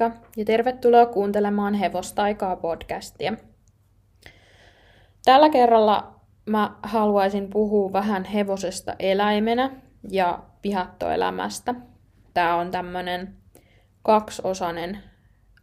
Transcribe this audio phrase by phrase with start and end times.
[0.00, 3.32] Moikka ja tervetuloa kuuntelemaan Hevostaikaa podcastia.
[5.24, 9.70] Tällä kerralla mä haluaisin puhua vähän hevosesta eläimenä
[10.10, 11.74] ja pihattoelämästä.
[12.34, 13.36] Tää on tämmönen
[14.02, 14.98] kaksiosainen,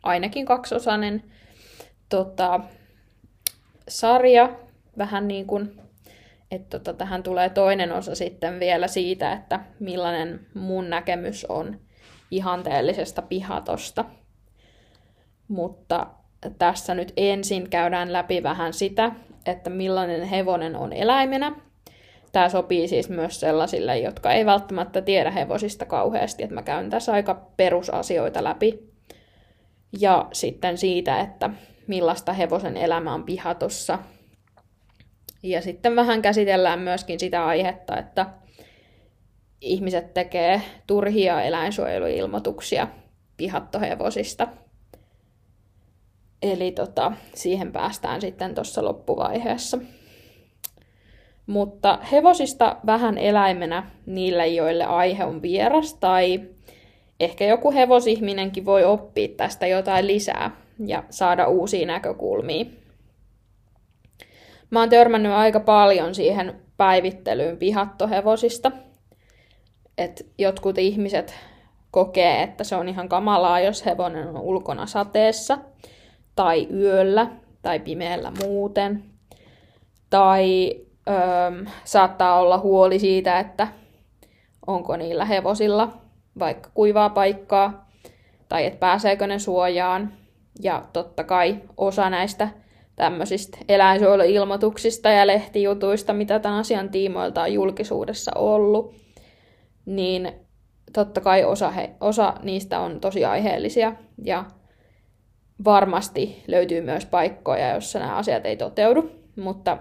[0.04, 1.24] ainakin kaksiosainen
[2.10, 2.60] tota,
[3.88, 4.50] sarja,
[4.98, 5.82] vähän niin kuin,
[6.52, 11.80] että tota, tähän tulee toinen osa sitten vielä siitä, että millainen mun näkemys on
[12.32, 14.06] ihanteellisesta pihatosta.
[15.48, 16.08] Mutta
[16.58, 19.12] tässä nyt ensin käydään läpi vähän sitä,
[19.46, 21.56] että millainen hevonen on eläimenä.
[22.32, 27.12] Tämä sopii siis myös sellaisille, jotka ei välttämättä tiedä hevosista kauheasti, että mä käyn tässä
[27.12, 28.80] aika perusasioita läpi.
[30.00, 31.50] Ja sitten siitä, että
[31.88, 34.00] millaista hevosen elämä on pihatossa.
[35.44, 38.26] Ja sitten vähän käsitellään myöskin sitä aihetta, että
[39.62, 42.88] ihmiset tekee turhia eläinsuojeluilmoituksia
[43.38, 44.48] pihattohevosista.
[46.44, 49.78] Eli tota, siihen päästään sitten tuossa loppuvaiheessa.
[51.48, 56.42] Mutta hevosista vähän eläimenä niille, joille aihe on vieras, tai
[57.20, 60.52] ehkä joku hevosihminenkin voi oppia tästä jotain lisää
[60.86, 62.66] ja saada uusia näkökulmia.
[64.70, 68.72] Mä oon törmännyt aika paljon siihen päivittelyyn pihattohevosista–
[69.98, 71.36] että jotkut ihmiset
[71.92, 75.58] kokee, että se on ihan kamalaa, jos hevonen on ulkona sateessa,
[76.36, 77.28] tai yöllä,
[77.62, 79.04] tai pimeällä muuten.
[80.10, 80.76] Tai
[81.10, 83.68] öö, saattaa olla huoli siitä, että
[84.68, 85.94] onko niillä hevosilla
[86.40, 87.90] vaikka kuivaa paikkaa,
[88.50, 90.14] tai että pääseekö ne suojaan.
[90.62, 92.50] Ja totta kai osa näistä
[92.96, 98.96] tämmöisistä eläinsuojeluilmoituksista ja lehtijutuista, mitä tämän asian tiimoilta on julkisuudessa ollut,
[99.86, 100.32] niin
[100.94, 104.46] totta kai osa, he, osa niistä on tosi aiheellisia ja
[105.66, 109.78] varmasti löytyy myös paikkoja, joissa nämä asiat ei toteudu, mutta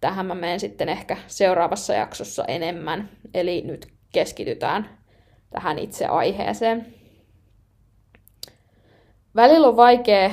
[0.00, 4.98] tähän mä menen sitten ehkä seuraavassa jaksossa enemmän, eli nyt keskitytään
[5.50, 6.86] tähän itse aiheeseen.
[9.34, 10.30] Välillä on vaikea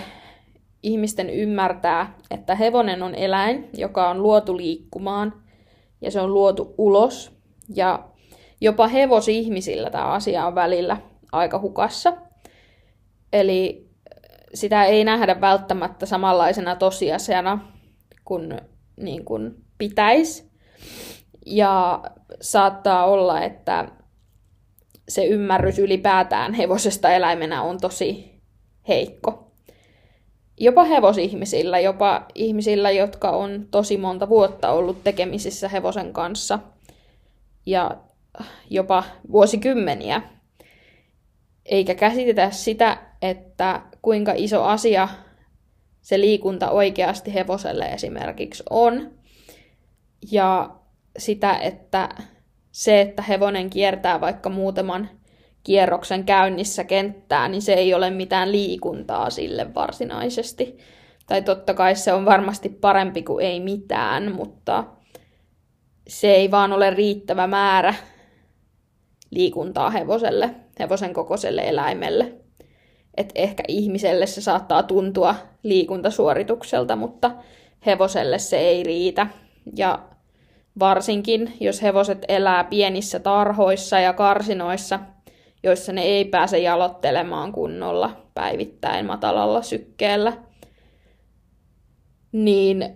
[0.83, 5.33] ihmisten ymmärtää, että hevonen on eläin, joka on luotu liikkumaan
[6.01, 7.31] ja se on luotu ulos
[7.75, 8.09] ja
[8.61, 10.97] jopa hevosihmisillä tämä asia on välillä
[11.31, 12.13] aika hukassa.
[13.33, 13.88] Eli
[14.53, 17.59] sitä ei nähdä välttämättä samanlaisena tosiasiana
[18.25, 18.61] kuin,
[18.97, 20.49] niin kuin pitäisi.
[21.45, 22.03] Ja
[22.41, 23.87] saattaa olla, että
[25.09, 28.41] se ymmärrys ylipäätään hevosesta eläimenä on tosi
[28.87, 29.51] heikko.
[30.57, 36.59] Jopa hevosihmisillä, jopa ihmisillä, jotka on tosi monta vuotta ollut tekemisissä hevosen kanssa
[37.65, 37.97] ja
[38.69, 40.21] jopa vuosikymmeniä,
[41.65, 45.07] eikä käsitetä sitä, että kuinka iso asia
[46.01, 49.11] se liikunta oikeasti hevoselle esimerkiksi on.
[50.31, 50.75] Ja
[51.17, 52.09] sitä, että
[52.71, 55.09] se, että hevonen kiertää vaikka muutaman
[55.63, 60.77] kierroksen käynnissä kenttää, niin se ei ole mitään liikuntaa sille varsinaisesti.
[61.27, 64.83] Tai totta kai se on varmasti parempi kuin ei mitään, mutta
[66.07, 67.93] se ei vaan ole riittävä määrä
[69.31, 72.38] liikuntaa hevoselle, hevosen kokoiselle eläimelle.
[73.17, 77.31] Et ehkä ihmiselle se saattaa tuntua liikuntasuoritukselta, mutta
[77.85, 79.27] hevoselle se ei riitä.
[79.75, 79.99] Ja
[80.79, 84.99] varsinkin, jos hevoset elää pienissä tarhoissa ja karsinoissa,
[85.63, 90.33] joissa ne ei pääse jalottelemaan kunnolla päivittäin matalalla sykkeellä,
[92.31, 92.95] niin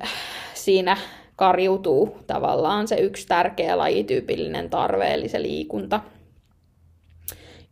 [0.54, 0.98] siinä
[1.36, 6.00] karjutuu tavallaan se yksi tärkeä lajityypillinen tarve, eli se liikunta.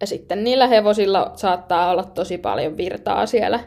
[0.01, 3.59] Ja sitten niillä hevosilla saattaa olla tosi paljon virtaa siellä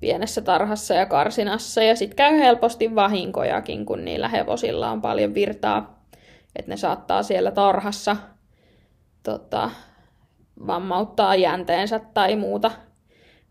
[0.00, 1.82] pienessä tarhassa ja karsinassa.
[1.82, 6.04] Ja sitten käy helposti vahinkojakin, kun niillä hevosilla on paljon virtaa.
[6.56, 8.16] Että ne saattaa siellä tarhassa
[9.22, 9.70] tota,
[10.66, 12.70] vammauttaa jänteensä tai muuta,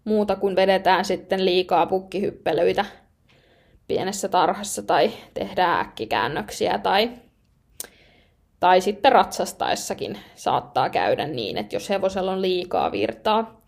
[0.03, 2.86] muuta, kun vedetään sitten liikaa pukkihyppelyitä
[3.88, 7.12] pienessä tarhassa tai tehdään äkkikäännöksiä tai
[8.63, 13.62] tai sitten ratsastaessakin saattaa käydä niin, että jos hevosella on liikaa virtaa.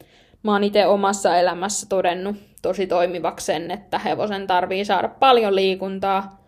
[0.44, 6.46] Mä oon itse omassa elämässä todennut tosi toimivaksi sen, että hevosen tarvii saada paljon liikuntaa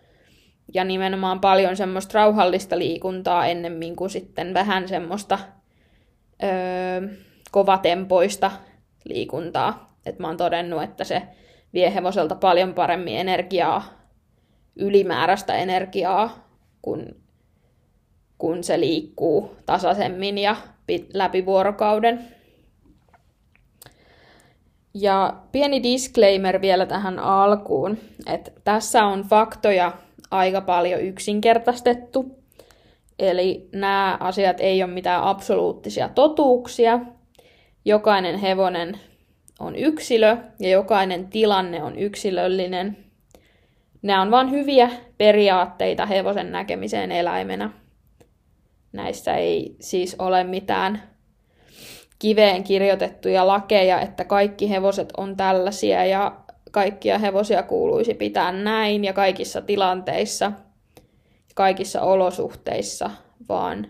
[0.73, 5.39] ja nimenomaan paljon semmoista rauhallista liikuntaa ennemmin kuin sitten vähän semmoista
[6.43, 7.07] öö,
[7.51, 8.51] kovatempoista
[9.05, 9.93] liikuntaa.
[10.05, 11.21] Et mä oon todennut, että se
[11.73, 13.83] vie hevoselta paljon paremmin energiaa,
[14.75, 16.49] ylimääräistä energiaa,
[16.81, 17.26] kuin
[18.37, 20.55] kun se liikkuu tasaisemmin ja
[21.13, 22.27] läpi vuorokauden.
[24.93, 29.91] Ja pieni disclaimer vielä tähän alkuun, että tässä on faktoja
[30.31, 32.37] aika paljon yksinkertaistettu.
[33.19, 36.99] Eli nämä asiat ei ole mitään absoluuttisia totuuksia.
[37.85, 38.99] Jokainen hevonen
[39.59, 42.97] on yksilö ja jokainen tilanne on yksilöllinen.
[44.01, 47.69] Nämä on vain hyviä periaatteita hevosen näkemiseen eläimenä.
[48.91, 51.01] Näissä ei siis ole mitään
[52.19, 56.37] kiveen kirjoitettuja lakeja, että kaikki hevoset on tällaisia ja
[56.71, 60.51] kaikkia hevosia kuuluisi pitää näin ja kaikissa tilanteissa,
[61.55, 63.11] kaikissa olosuhteissa,
[63.49, 63.87] vaan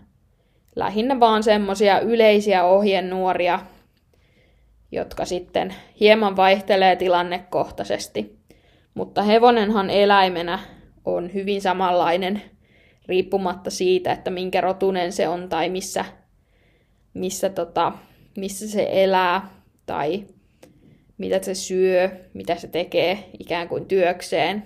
[0.76, 3.60] lähinnä vaan semmoisia yleisiä ohjenuoria,
[4.92, 8.38] jotka sitten hieman vaihtelee tilannekohtaisesti.
[8.94, 10.58] Mutta hevonenhan eläimenä
[11.04, 12.42] on hyvin samanlainen
[13.08, 16.04] riippumatta siitä, että minkä rotunen se on tai missä,
[17.14, 17.92] missä, tota,
[18.36, 19.48] missä se elää
[19.86, 20.24] tai
[21.18, 24.62] mitä se syö, mitä se tekee ikään kuin työkseen.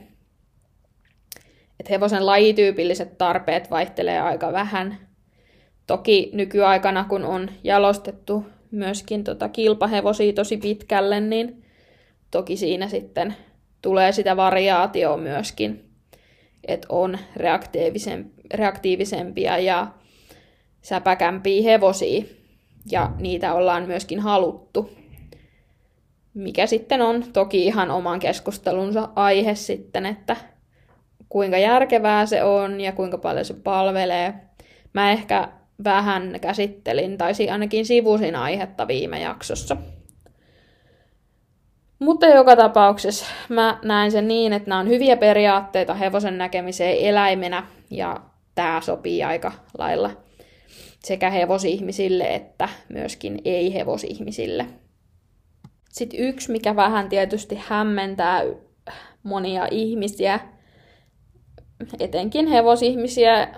[1.81, 4.99] Et hevosen lajityypilliset tarpeet vaihtelee aika vähän.
[5.87, 11.65] Toki nykyaikana, kun on jalostettu myöskin tota kilpahevosia tosi pitkälle, niin
[12.31, 13.35] toki siinä sitten
[13.83, 15.92] tulee sitä variaatioa myöskin,
[16.67, 17.19] että on
[18.55, 19.87] reaktiivisempia ja
[20.83, 22.25] säpäkämpiä hevosia,
[22.91, 24.91] ja niitä ollaan myöskin haluttu.
[26.35, 30.37] Mikä sitten on toki ihan oman keskustelunsa aihe sitten, että
[31.29, 34.35] kuinka järkevää se on ja kuinka paljon se palvelee.
[34.93, 35.49] Mä ehkä
[35.85, 39.77] vähän käsittelin, tai ainakin sivusin aihetta viime jaksossa.
[42.03, 47.67] Mutta joka tapauksessa mä näen sen niin, että nämä on hyviä periaatteita hevosen näkemiseen eläimenä,
[47.91, 48.21] ja
[48.55, 50.11] tämä sopii aika lailla
[51.05, 54.67] sekä hevosihmisille että myöskin ei-hevosihmisille.
[55.89, 58.43] Sitten yksi, mikä vähän tietysti hämmentää
[59.23, 60.41] monia ihmisiä,
[62.01, 63.49] etenkin hevosihmisiä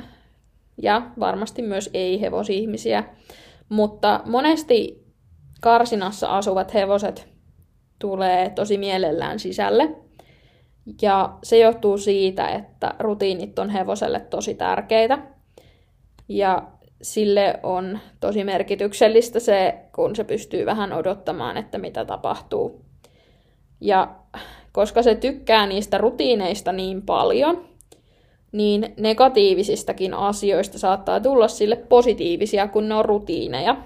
[0.82, 3.04] ja varmasti myös ei-hevosihmisiä,
[3.68, 5.04] mutta monesti
[5.60, 7.33] karsinassa asuvat hevoset
[7.98, 9.96] tulee tosi mielellään sisälle.
[11.02, 15.18] Ja se johtuu siitä, että rutiinit on hevoselle tosi tärkeitä.
[16.28, 16.62] Ja
[17.02, 22.84] sille on tosi merkityksellistä se, kun se pystyy vähän odottamaan, että mitä tapahtuu.
[23.80, 24.14] Ja
[24.72, 27.64] koska se tykkää niistä rutiineista niin paljon,
[28.52, 33.76] niin negatiivisistakin asioista saattaa tulla sille positiivisia, kun ne on rutiineja.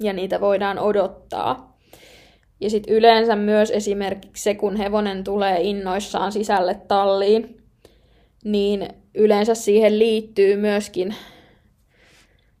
[0.00, 1.69] Ja niitä voidaan odottaa.
[2.60, 7.62] Ja sitten yleensä myös esimerkiksi se, kun hevonen tulee innoissaan sisälle talliin,
[8.44, 11.14] niin yleensä siihen liittyy myöskin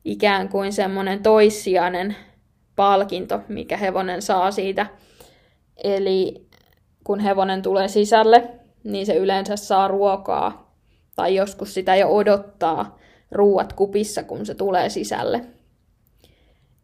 [0.04, 2.16] ikään kuin semmoinen toissijainen
[2.76, 4.86] palkinto, mikä hevonen saa siitä.
[5.84, 6.46] Eli
[7.04, 8.50] kun hevonen tulee sisälle,
[8.84, 10.74] niin se yleensä saa ruokaa,
[11.16, 12.98] tai joskus sitä jo odottaa
[13.30, 15.46] ruuat kupissa, kun se tulee sisälle.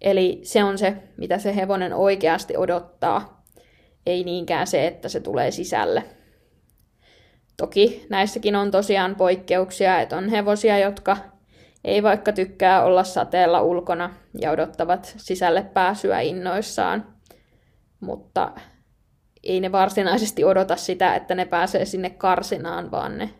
[0.01, 3.43] Eli se on se, mitä se hevonen oikeasti odottaa,
[4.07, 6.05] ei niinkään se, että se tulee sisälle.
[7.57, 11.17] Toki näissäkin on tosiaan poikkeuksia, että on hevosia, jotka
[11.85, 17.07] ei vaikka tykkää olla sateella ulkona ja odottavat sisälle pääsyä innoissaan,
[18.01, 18.53] mutta
[19.43, 23.31] ei ne varsinaisesti odota sitä, että ne pääsee sinne karsinaan, vaan ne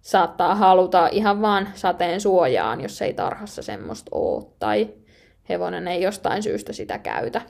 [0.00, 4.88] saattaa haluta ihan vaan sateen suojaan, jos ei tarhassa semmoista ole, tai
[5.48, 7.40] hevonen ei jostain syystä sitä käytä.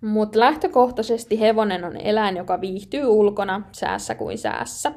[0.00, 4.92] Mutta lähtökohtaisesti hevonen on eläin, joka viihtyy ulkona säässä kuin säässä.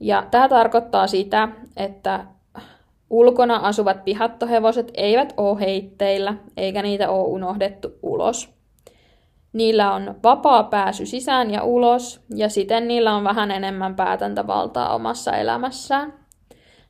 [0.00, 2.26] Ja tämä tarkoittaa sitä, että
[3.10, 8.54] ulkona asuvat pihattohevoset eivät ole heitteillä, eikä niitä ole unohdettu ulos.
[9.52, 15.32] Niillä on vapaa pääsy sisään ja ulos, ja siten niillä on vähän enemmän päätäntävaltaa omassa
[15.32, 16.23] elämässään.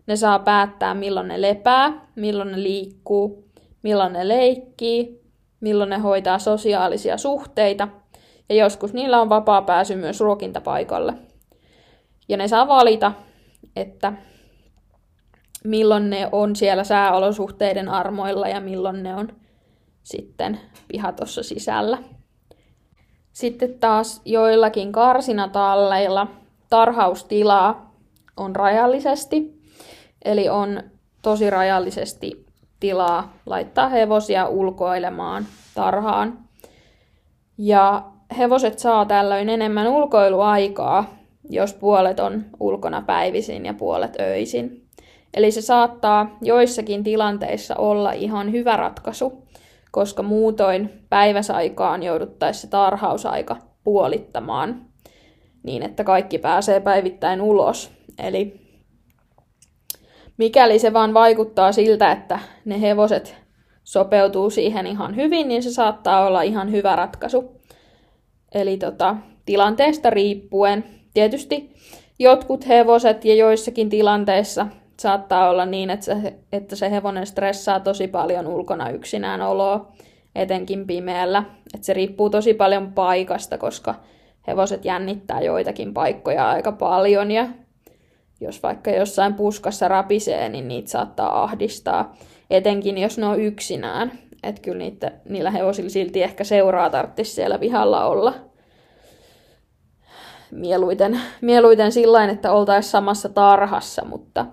[0.07, 3.45] Ne saa päättää, milloin ne lepää, milloin ne liikkuu,
[3.83, 5.21] milloin ne leikkii,
[5.61, 7.89] milloin ne hoitaa sosiaalisia suhteita,
[8.49, 11.15] ja joskus niillä on vapaa pääsy myös ruokintapaikalle.
[12.29, 13.13] Ja ne saa valita,
[13.77, 14.13] että
[15.65, 19.29] milloin ne on siellä sääolosuhteiden armoilla ja milloin ne on
[20.03, 21.99] sitten pihatossa sisällä.
[23.33, 26.27] Sitten taas joillakin karsinatalleilla
[26.71, 27.95] tarhaustilaa
[28.37, 29.64] on rajallisesti,
[30.25, 30.83] eli on
[31.23, 32.47] tosi rajallisesti
[32.81, 36.39] tilaa laittaa hevosia ulkoilemaan tarhaan.
[37.59, 38.03] Ja
[38.39, 41.15] hevoset saa tällöin enemmän ulkoiluaikaa,
[41.51, 44.85] jos puolet on ulkona päivisin ja puolet öisin.
[45.35, 49.45] Eli se saattaa joissakin tilanteissa olla ihan hyvä ratkaisu,
[49.91, 54.85] koska muutoin päiväsaikaan jouduttaisiin se tarhausaika puolittamaan
[55.63, 57.91] niin, että kaikki pääsee päivittäin ulos.
[58.19, 58.64] Eli
[60.37, 63.37] mikäli se vaan vaikuttaa siltä, että ne hevoset
[63.85, 67.61] sopeutuu siihen ihan hyvin, niin se saattaa olla ihan hyvä ratkaisu.
[68.55, 70.85] Eli tota, tilanteesta riippuen.
[71.15, 71.75] Tietysti
[72.19, 74.67] jotkut hevoset ja joissakin tilanteissa
[75.01, 79.93] saattaa olla niin, että se, että se hevonen stressaa tosi paljon ulkona yksinään oloa,
[80.35, 81.45] etenkin pimeällä.
[81.75, 83.95] Että se riippuu tosi paljon paikasta, koska
[84.47, 87.49] hevoset jännittää joitakin paikkoja aika paljon ja
[88.41, 92.15] jos vaikka jossain puskassa rapisee, niin niitä saattaa ahdistaa,
[92.51, 94.13] etenkin jos ne on yksinään.
[94.43, 98.35] Että kyllä niitä, niillä hevosilla silti ehkä seuraa tarvitsisi siellä vihalla olla.
[100.51, 104.47] Mieluiten, mieluiten sillä että oltaisiin samassa tarhassa, mutta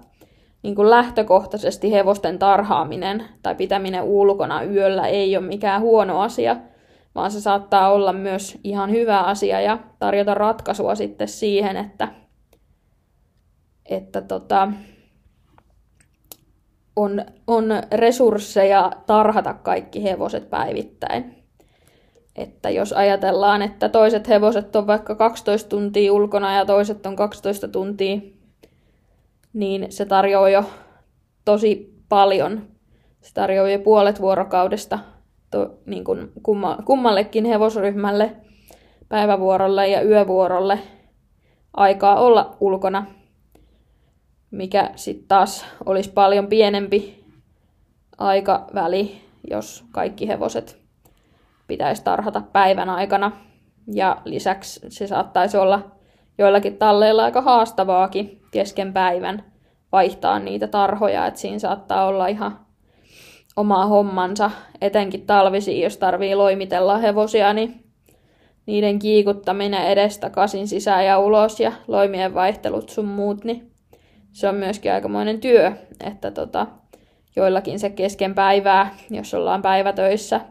[0.63, 6.55] niin kuin lähtökohtaisesti hevosten tarhaaminen tai pitäminen ulkona yöllä ei ole mikään huono asia,
[7.15, 12.07] vaan se saattaa olla myös ihan hyvä asia ja tarjota ratkaisua sitten siihen, että,
[13.91, 14.71] että tota,
[16.95, 21.35] on, on resursseja tarhata kaikki hevoset päivittäin.
[22.35, 27.67] Että jos ajatellaan, että toiset hevoset on vaikka 12 tuntia ulkona ja toiset on 12
[27.67, 28.21] tuntia
[29.53, 30.63] niin se tarjoaa jo
[31.45, 32.61] tosi paljon.
[33.21, 34.99] Se tarjoaa jo puolet vuorokaudesta
[35.51, 38.35] to, niin kuin kumma, kummallekin hevosryhmälle,
[39.09, 40.79] päivävuorolle ja yövuorolle
[41.73, 43.05] aikaa olla ulkona,
[44.51, 47.23] mikä sitten taas olisi paljon pienempi
[48.17, 50.81] aikaväli, jos kaikki hevoset
[51.67, 53.31] pitäisi tarhata päivän aikana.
[53.93, 55.91] Ja lisäksi se saattaisi olla
[56.37, 59.43] joillakin talleilla aika haastavaakin kesken päivän
[59.91, 62.59] vaihtaa niitä tarhoja, että siinä saattaa olla ihan
[63.55, 67.83] oma hommansa, etenkin talvisi, jos tarvii loimitella hevosia, niin
[68.65, 73.70] niiden kiikuttaminen edestä kasin sisään ja ulos ja loimien vaihtelut sun muut, niin
[74.31, 75.71] se on myöskin aikamoinen työ,
[76.05, 76.67] että tota,
[77.35, 80.41] joillakin se kesken päivää, jos ollaan päivätöissä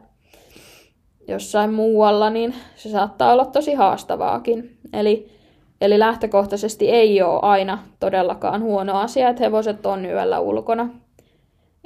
[1.28, 4.78] jossain muualla, niin se saattaa olla tosi haastavaakin.
[4.92, 5.40] Eli
[5.80, 10.88] Eli lähtökohtaisesti ei ole aina todellakaan huono asia, että hevoset on yöllä ulkona.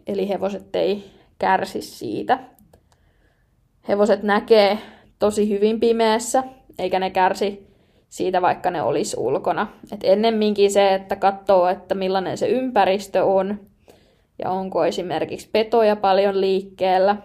[0.06, 1.04] Eli hevoset ei
[1.38, 2.38] kärsi siitä.
[3.88, 4.78] Hevoset näkee
[5.18, 6.44] tosi hyvin pimeässä,
[6.78, 7.73] eikä ne kärsi
[8.14, 9.66] siitä, vaikka ne olisi ulkona.
[9.92, 13.60] Et ennemminkin se, että katsoo, että millainen se ympäristö on,
[14.38, 17.16] ja onko esimerkiksi petoja paljon liikkeellä,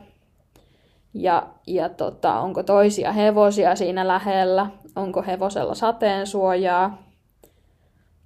[1.14, 7.04] ja, ja tota, onko toisia hevosia siinä lähellä, onko hevosella sateen suojaa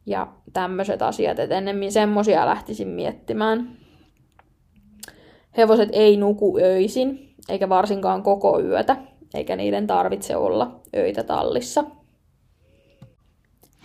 [0.05, 3.77] ja tämmöiset asiat, että ennemmin semmosia lähtisin miettimään.
[5.57, 8.95] Hevoset ei nuku öisin, eikä varsinkaan koko yötä,
[9.33, 11.83] eikä niiden tarvitse olla öitä tallissa.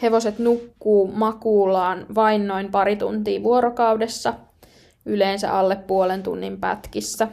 [0.02, 4.34] Hevoset nukkuu makuullaan vain noin pari tuntia vuorokaudessa,
[5.06, 7.28] yleensä alle puolen tunnin pätkissä.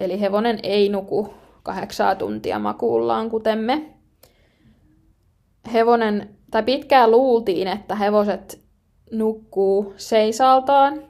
[0.00, 3.94] Eli hevonen ei nuku kahdeksaa tuntia makuullaan, kuten me
[5.72, 8.60] hevonen, tai pitkään luultiin, että hevoset
[9.12, 11.02] nukkuu seisaltaan,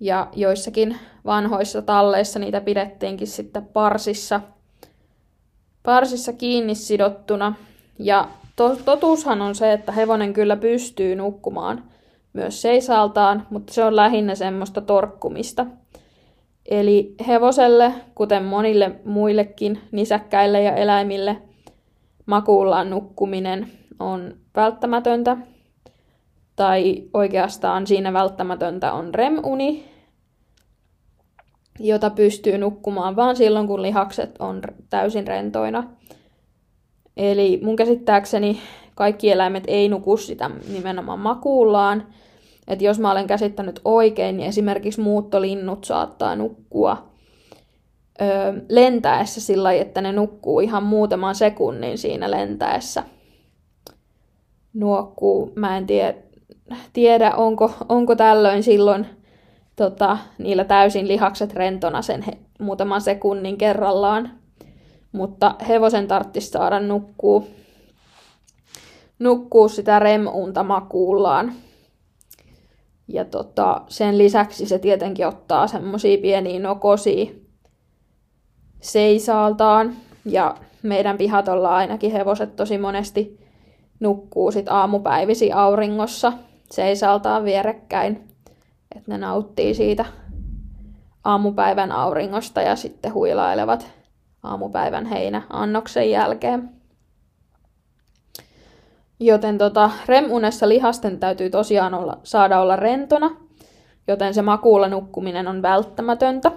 [0.00, 4.40] ja joissakin vanhoissa talleissa niitä pidettiinkin sitten parsissa,
[5.82, 7.54] parsissa kiinni sidottuna.
[7.98, 8.28] Ja
[8.84, 11.84] totuushan on se, että hevonen kyllä pystyy nukkumaan
[12.32, 15.66] myös seisaltaan, mutta se on lähinnä semmoista torkkumista.
[16.66, 21.36] Eli hevoselle, kuten monille muillekin nisäkkäille ja eläimille–
[22.26, 25.36] makuullaan nukkuminen on välttämätöntä,
[26.56, 29.84] tai oikeastaan siinä välttämätöntä on REM-uni,
[31.78, 35.84] jota pystyy nukkumaan vain silloin, kun lihakset on täysin rentoina.
[37.16, 38.60] Eli mun käsittääkseni
[38.94, 42.06] kaikki eläimet ei nuku sitä nimenomaan makuullaan.
[42.68, 47.08] Et jos mä olen käsittänyt oikein, niin esimerkiksi muuttolinnut saattaa nukkua
[48.20, 48.24] ö,
[48.68, 53.02] lentäessä sillä lailla, että ne nukkuu ihan muutaman sekunnin siinä lentäessä.
[54.74, 55.52] Nuokkuu.
[55.54, 56.16] Mä en tie,
[56.92, 59.06] tiedä, onko, onko tällöin silloin
[59.76, 64.41] tota, niillä täysin lihakset rentona sen he, muutaman sekunnin kerrallaan.
[65.12, 67.46] Mutta hevosen tarttisi saada nukkuu,
[69.18, 71.52] nukkuu sitä rem-unta makuullaan.
[73.08, 77.32] Ja tota, sen lisäksi se tietenkin ottaa semmosia pieniä nokosia
[78.80, 79.96] seisaaltaan.
[80.24, 83.40] Ja meidän pihatolla ainakin hevoset tosi monesti
[84.00, 86.32] nukkuu sit aamupäivisi auringossa
[86.70, 88.28] seisaltaan vierekkäin.
[88.96, 90.04] Että ne nauttii siitä
[91.24, 94.01] aamupäivän auringosta ja sitten huilailevat
[94.42, 96.70] aamupäivän heinäannoksen jälkeen.
[99.20, 103.36] Joten tota, REM-unessa lihasten täytyy tosiaan olla, saada olla rentona,
[104.08, 106.52] joten se makuulla nukkuminen on välttämätöntä,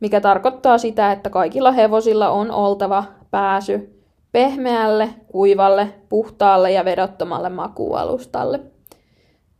[0.00, 4.02] mikä tarkoittaa sitä, että kaikilla hevosilla on oltava pääsy
[4.32, 8.60] pehmeälle, kuivalle, puhtaalle ja vedottomalle makuualustalle.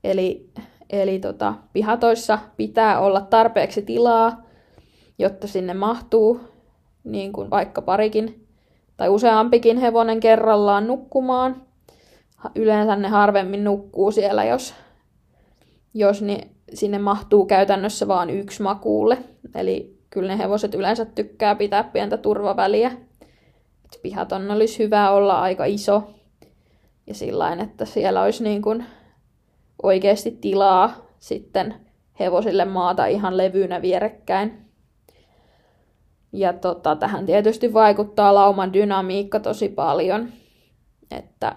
[0.04, 0.50] Eli,
[0.90, 4.42] eli tota, pihatoissa pitää olla tarpeeksi tilaa,
[5.18, 6.51] jotta sinne mahtuu
[7.04, 8.46] niin kuin vaikka parikin
[8.96, 11.62] tai useampikin hevonen kerrallaan nukkumaan.
[12.54, 14.74] Yleensä ne harvemmin nukkuu siellä, jos,
[15.94, 16.40] jos ne,
[16.74, 19.18] sinne mahtuu käytännössä vain yksi makuulle.
[19.54, 22.92] Eli kyllä ne hevoset yleensä tykkää pitää pientä turvaväliä.
[24.02, 26.10] Pihaton olisi hyvä olla aika iso
[27.06, 28.84] ja sillä että siellä olisi niin kuin
[29.82, 31.74] oikeasti tilaa sitten
[32.20, 34.71] hevosille maata ihan levyynä vierekkäin.
[36.32, 40.28] Ja tota, tähän tietysti vaikuttaa lauman dynamiikka tosi paljon,
[41.10, 41.56] että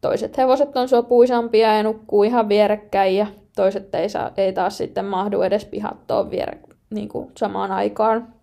[0.00, 3.26] toiset hevoset on sopuisampia ja nukkuu ihan vierekkäin ja
[3.56, 6.58] toiset ei, saa, ei taas sitten mahdu edes pihattoon viere,
[6.90, 8.34] niin kuin samaan aikaan.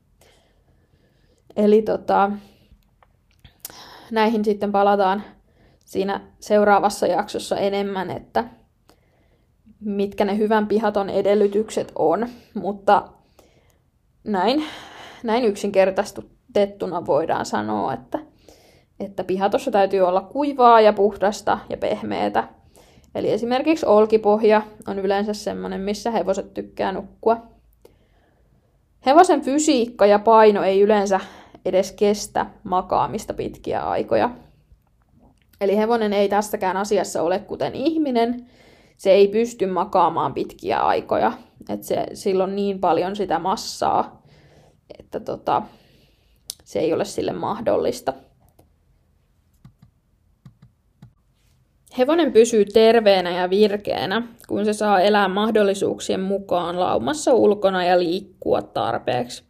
[1.56, 2.32] Eli tota,
[4.12, 5.24] näihin sitten palataan
[5.86, 8.46] siinä seuraavassa jaksossa enemmän, että
[9.80, 13.08] mitkä ne hyvän pihaton edellytykset on, mutta
[14.24, 14.64] näin,
[15.24, 18.20] näin yksinkertaistettuna voidaan sanoa, että,
[19.00, 22.48] että pihatossa täytyy olla kuivaa ja puhdasta ja pehmeätä.
[23.16, 27.38] Eli esimerkiksi olkipohja on yleensä sellainen, missä hevoset tykkää nukkua.
[29.06, 31.20] Hevosen fysiikka ja paino ei yleensä
[31.66, 34.30] edes kestä makaamista pitkiä aikoja.
[35.62, 38.46] Eli hevonen ei tässäkään asiassa ole kuten ihminen,
[38.98, 41.32] se ei pysty makaamaan pitkiä aikoja.
[41.70, 44.21] Että se, sillä on niin paljon sitä massaa,
[45.00, 45.62] että tota,
[46.64, 48.14] se ei ole sille mahdollista.
[51.98, 58.62] Hevonen pysyy terveenä ja virkeänä, kun se saa elää mahdollisuuksien mukaan laumassa ulkona ja liikkua
[58.62, 59.44] tarpeeksi.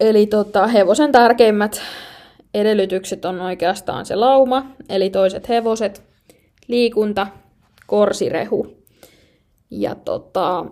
[0.00, 1.82] Eli tota, hevosen tärkeimmät
[2.54, 6.02] edellytykset on oikeastaan se lauma, eli toiset hevoset,
[6.68, 7.26] liikunta
[7.86, 8.76] korsirehu.
[9.70, 10.66] Ja tota,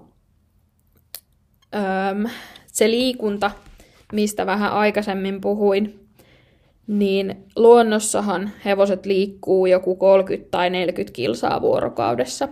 [1.75, 2.31] öö,
[2.73, 3.51] se liikunta,
[4.13, 6.09] mistä vähän aikaisemmin puhuin,
[6.87, 12.49] niin luonnossahan hevoset liikkuu joku 30 tai 40 kilsaa vuorokaudessa.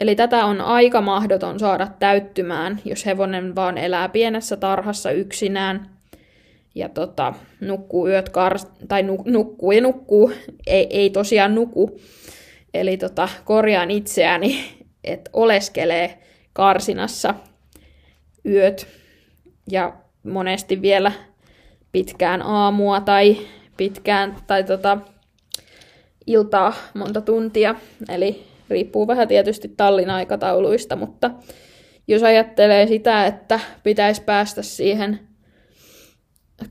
[0.00, 5.90] Eli tätä on aika mahdoton saada täyttymään, jos hevonen vaan elää pienessä tarhassa yksinään
[6.74, 10.32] ja tota, nukkuu yöt kar- tai nu- nukkuu ja nukkuu,
[10.66, 12.00] ei, ei tosiaan nuku,
[12.76, 14.64] Eli tota, korjaan itseäni,
[15.04, 16.18] että oleskelee
[16.52, 17.34] karsinassa
[18.46, 18.86] yöt
[19.70, 21.12] ja monesti vielä
[21.92, 23.36] pitkään aamua tai
[23.76, 24.98] pitkään tai tota,
[26.26, 27.74] iltaa monta tuntia.
[28.08, 31.30] Eli riippuu vähän tietysti tallin aikatauluista, mutta
[32.08, 35.20] jos ajattelee sitä, että pitäisi päästä siihen
[36.62, 36.68] 30-40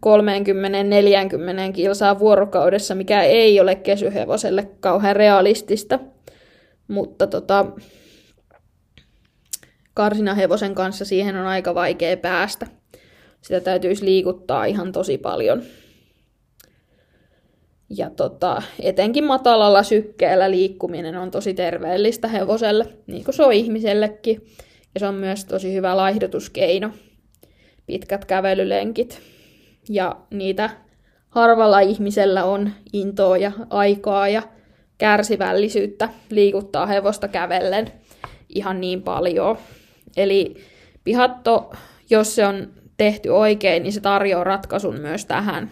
[1.73, 5.99] kilsaa vuorokaudessa, mikä ei ole kesyhevoselle kauhean realistista.
[6.87, 7.65] Mutta tota,
[9.93, 12.67] karsinahevosen kanssa siihen on aika vaikea päästä.
[13.45, 15.63] Sitä täytyisi liikuttaa ihan tosi paljon.
[17.89, 24.45] Ja tota, etenkin matalalla sykkeellä liikkuminen on tosi terveellistä hevoselle, niin kuin se on ihmisellekin.
[24.93, 26.91] Ja se on myös tosi hyvä laihdutuskeino.
[27.85, 29.21] Pitkät kävelylenkit
[29.89, 30.69] ja niitä
[31.29, 34.41] harvalla ihmisellä on intoa ja aikaa ja
[34.97, 37.91] kärsivällisyyttä liikuttaa hevosta kävellen
[38.49, 39.57] ihan niin paljon.
[40.17, 40.55] Eli
[41.03, 41.71] pihatto,
[42.09, 45.71] jos se on tehty oikein, niin se tarjoaa ratkaisun myös tähän.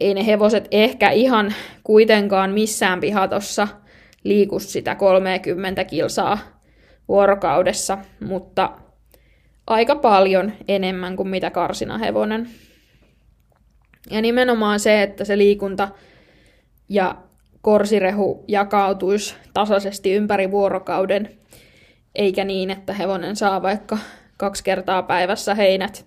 [0.00, 3.68] Ei ne hevoset ehkä ihan kuitenkaan missään pihatossa
[4.24, 6.38] liiku sitä 30 kilsaa
[7.08, 8.70] vuorokaudessa, mutta
[9.66, 12.50] aika paljon enemmän kuin mitä karsinahevonen.
[14.10, 15.88] Ja nimenomaan se, että se liikunta
[16.88, 17.14] ja
[17.62, 21.30] korsirehu jakautuisi tasaisesti ympäri vuorokauden,
[22.14, 23.98] eikä niin, että hevonen saa vaikka
[24.40, 26.06] kaksi kertaa päivässä heinät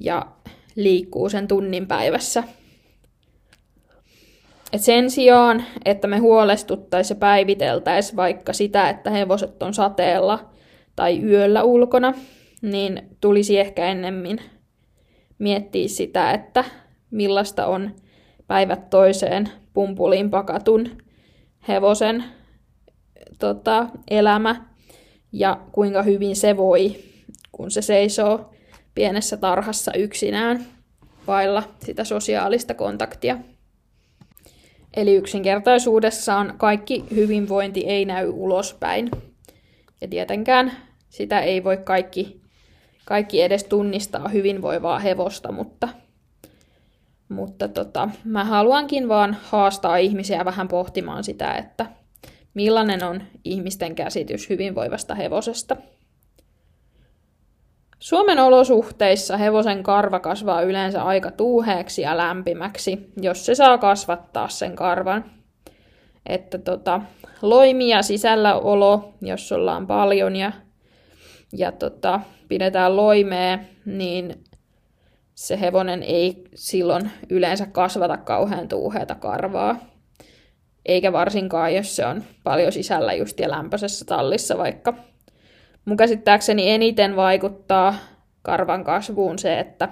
[0.00, 0.26] ja
[0.76, 2.44] liikkuu sen tunnin päivässä.
[4.72, 10.50] Et sen sijaan, että me huolestuttaisiin ja päiviteltäisiin vaikka sitä, että hevoset on sateella
[10.96, 12.14] tai yöllä ulkona,
[12.62, 14.40] niin tulisi ehkä ennemmin
[15.38, 16.64] miettiä sitä, että
[17.10, 17.90] millaista on
[18.46, 20.88] päivät toiseen pumpuliin pakatun
[21.68, 22.24] hevosen
[23.38, 24.64] tota, elämä
[25.32, 27.09] ja kuinka hyvin se voi,
[27.60, 28.50] kun se seisoo
[28.94, 30.66] pienessä tarhassa yksinään
[31.26, 33.38] vailla sitä sosiaalista kontaktia.
[34.96, 39.10] Eli yksinkertaisuudessaan kaikki hyvinvointi ei näy ulospäin.
[40.00, 40.72] Ja tietenkään
[41.08, 42.40] sitä ei voi kaikki,
[43.04, 45.88] kaikki edes tunnistaa hyvinvoivaa hevosta, mutta,
[47.28, 51.86] mutta tota, mä haluankin vaan haastaa ihmisiä vähän pohtimaan sitä, että
[52.54, 55.76] millainen on ihmisten käsitys hyvinvoivasta hevosesta.
[58.00, 64.76] Suomen olosuhteissa hevosen karva kasvaa yleensä aika tuuheeksi ja lämpimäksi, jos se saa kasvattaa sen
[64.76, 65.24] karvan.
[66.26, 67.00] Että tota,
[67.42, 70.52] loimia sisällä olo, jos ollaan paljon ja,
[71.52, 74.44] ja tota, pidetään loimea, niin
[75.34, 79.76] se hevonen ei silloin yleensä kasvata kauhean tuuheata karvaa.
[80.86, 84.94] Eikä varsinkaan, jos se on paljon sisällä just ja lämpöisessä tallissa vaikka
[85.84, 87.94] mun käsittääkseni eniten vaikuttaa
[88.42, 89.88] karvan kasvuun se, että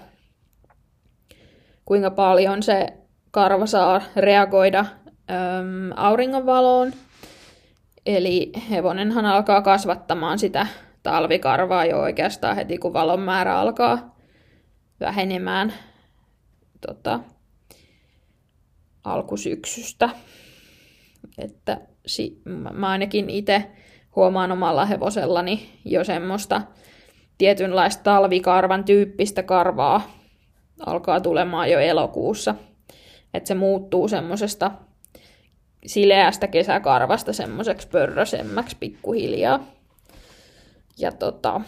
[1.84, 2.86] kuinka paljon se
[3.30, 6.92] karva saa reagoida äm, auringonvaloon.
[8.06, 10.66] Eli hevonenhan alkaa kasvattamaan sitä
[11.02, 14.16] talvikarvaa jo oikeastaan heti, kun valon määrä alkaa
[15.00, 15.72] vähenemään
[16.86, 17.20] tota,
[19.04, 20.10] alkusyksystä.
[21.38, 23.70] Että si, mä ainakin itse
[24.18, 26.62] huomaan omalla hevosellani jo semmoista
[27.38, 30.10] tietynlaista talvikarvan tyyppistä karvaa
[30.86, 32.54] alkaa tulemaan jo elokuussa.
[33.34, 34.70] Että se muuttuu semmoisesta
[35.86, 39.66] sileästä kesäkarvasta semmoiseksi pörrösemmäksi pikkuhiljaa.
[40.98, 41.60] Ja tota,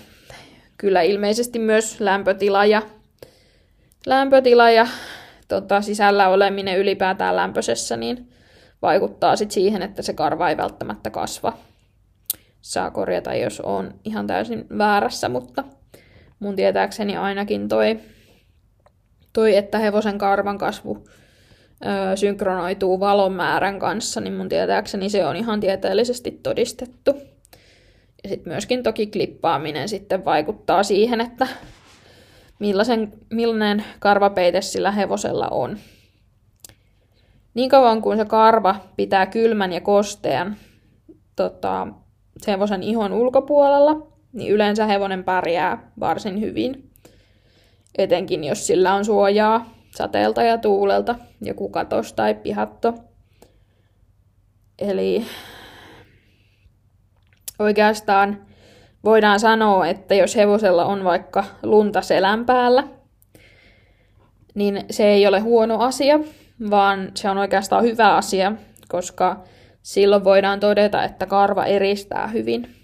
[0.78, 2.82] kyllä ilmeisesti myös lämpötila ja,
[4.06, 4.86] lämpötila ja
[5.48, 8.32] tota, sisällä oleminen ylipäätään lämpöisessä niin
[8.82, 11.69] vaikuttaa sit siihen, että se karva ei välttämättä kasva
[12.62, 15.64] saa korjata, jos on ihan täysin väärässä, mutta
[16.38, 18.00] mun tietääkseni ainakin toi,
[19.32, 21.04] toi että hevosen karvan kasvu
[21.84, 27.10] ö, synkronoituu valon määrän kanssa, niin mun tietääkseni se on ihan tieteellisesti todistettu.
[28.22, 31.46] Ja sitten myöskin toki klippaaminen sitten vaikuttaa siihen, että
[32.58, 35.78] millaisen, millainen karvapeite sillä hevosella on.
[37.54, 40.56] Niin kauan kuin se karva pitää kylmän ja kostean
[41.36, 41.88] tota,
[42.46, 46.90] hevosen ihon ulkopuolella, niin yleensä hevonen pärjää varsin hyvin.
[47.98, 52.94] Etenkin jos sillä on suojaa sateelta ja tuulelta, joku katos tai pihatto.
[54.78, 55.26] Eli
[57.58, 58.46] oikeastaan
[59.04, 62.84] voidaan sanoa, että jos hevosella on vaikka lunta selän päällä,
[64.54, 66.20] niin se ei ole huono asia,
[66.70, 68.52] vaan se on oikeastaan hyvä asia,
[68.88, 69.44] koska
[69.82, 72.74] silloin voidaan todeta, että karva eristää hyvin.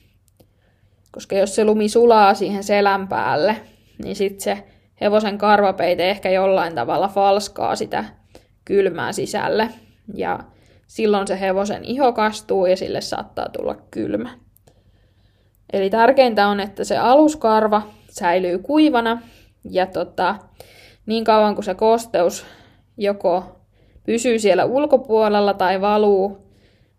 [1.13, 3.57] Koska jos se lumi sulaa siihen selän päälle,
[4.03, 4.65] niin sitten se
[5.01, 8.05] hevosen karvapeite ehkä jollain tavalla falskaa sitä
[8.65, 9.69] kylmää sisälle.
[10.15, 10.39] Ja
[10.87, 14.31] silloin se hevosen iho kastuu ja sille saattaa tulla kylmä.
[15.73, 19.23] Eli tärkeintä on, että se aluskarva säilyy kuivana
[19.71, 20.35] ja tota,
[21.07, 22.47] niin kauan kuin se kosteus
[22.97, 23.61] joko
[24.05, 26.46] pysyy siellä ulkopuolella tai valuu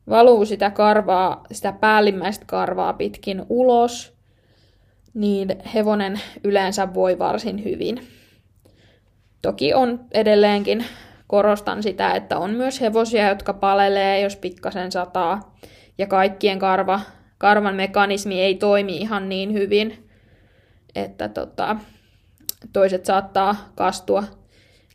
[0.10, 4.18] valuu sitä karvaa, sitä päällimmäistä karvaa pitkin ulos,
[5.14, 8.08] niin hevonen yleensä voi varsin hyvin.
[9.42, 10.86] Toki on edelleenkin,
[11.28, 15.56] korostan sitä, että on myös hevosia, jotka palelee, jos pikkasen sataa,
[15.98, 17.02] ja kaikkien karva,
[17.38, 20.10] karvan mekanismi ei toimi ihan niin hyvin,
[20.96, 21.78] että tota,
[22.74, 24.24] toiset saattaa kastua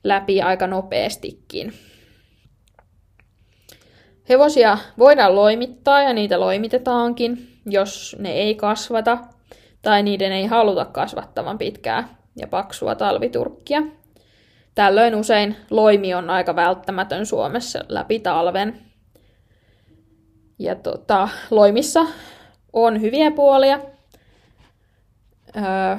[0.04, 1.72] läpi aika nopeastikin.
[4.32, 9.18] Hevosia voidaan loimittaa ja niitä loimitetaankin, jos ne ei kasvata
[9.82, 13.82] tai niiden ei haluta kasvattavan pitkää ja paksua talviturkkia.
[14.74, 18.80] Tällöin usein loimi on aika välttämätön Suomessa läpi talven.
[20.58, 22.06] Ja tota, loimissa
[22.72, 23.80] on hyviä puolia.
[25.56, 25.96] Öö,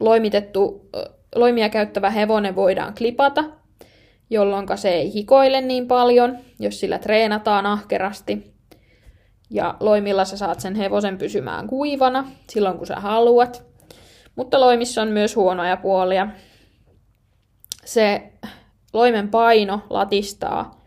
[0.00, 0.88] loimitettu,
[1.34, 3.44] loimia käyttävä hevonen voidaan klipata–
[4.32, 8.52] jolloin se ei hikoile niin paljon, jos sillä treenataan ahkerasti.
[9.50, 13.66] Ja loimilla sä saat sen hevosen pysymään kuivana silloin, kun sä haluat.
[14.36, 16.28] Mutta loimissa on myös huonoja puolia.
[17.84, 18.32] Se
[18.92, 20.82] loimen paino latistaa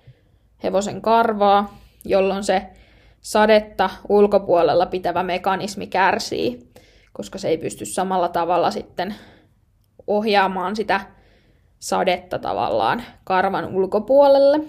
[0.63, 2.65] hevosen karvaa, jolloin se
[3.21, 6.71] sadetta ulkopuolella pitävä mekanismi kärsii,
[7.13, 9.15] koska se ei pysty samalla tavalla sitten
[10.07, 11.01] ohjaamaan sitä
[11.85, 14.59] sadetta tavallaan karvan ulkopuolelle.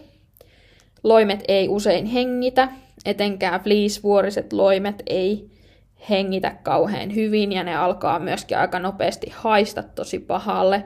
[1.05, 2.69] Loimet ei usein hengitä,
[3.05, 5.51] etenkään fleecevuoriset loimet ei
[6.11, 10.85] hengitä kauhean hyvin ja ne alkaa myöskin aika nopeasti haista tosi pahalle.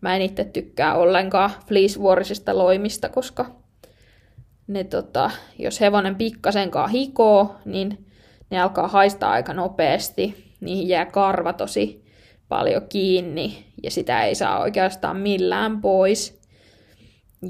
[0.00, 3.46] Mä en itse tykkää ollenkaan fleecevuorisista loimista, koska
[4.66, 8.06] ne, tota, jos hevonen pikkasenkaan hikoo, niin
[8.50, 10.54] ne alkaa haistaa aika nopeasti.
[10.60, 12.07] Niihin jää karva tosi
[12.48, 16.40] paljon kiinni ja sitä ei saa oikeastaan millään pois.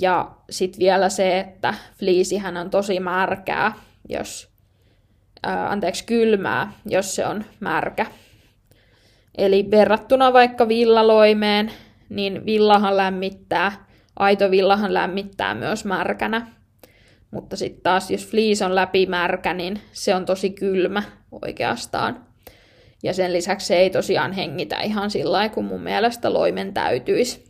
[0.01, 3.73] Ja sitten vielä se, että fliisihän on tosi märkää,
[4.09, 4.49] jos,
[5.43, 8.07] ää, anteeksi, kylmää, jos se on märkä.
[9.39, 11.73] Eli verrattuna vaikka villaloimeen,
[12.09, 16.47] niin villahan lämmittää, aito villahan lämmittää myös märkänä.
[17.31, 21.03] Mutta sitten taas, jos fleece on läpimärkä, niin se on tosi kylmä
[21.43, 22.28] oikeastaan.
[23.03, 27.45] Ja sen lisäksi se ei tosiaan hengitä ihan sillä lailla, kun mun mielestä loimen täytyisi,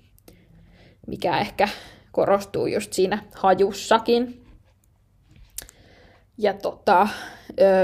[1.07, 1.69] mikä ehkä
[2.13, 4.45] korostuu just siinä hajussakin.
[6.39, 7.09] Ja tota,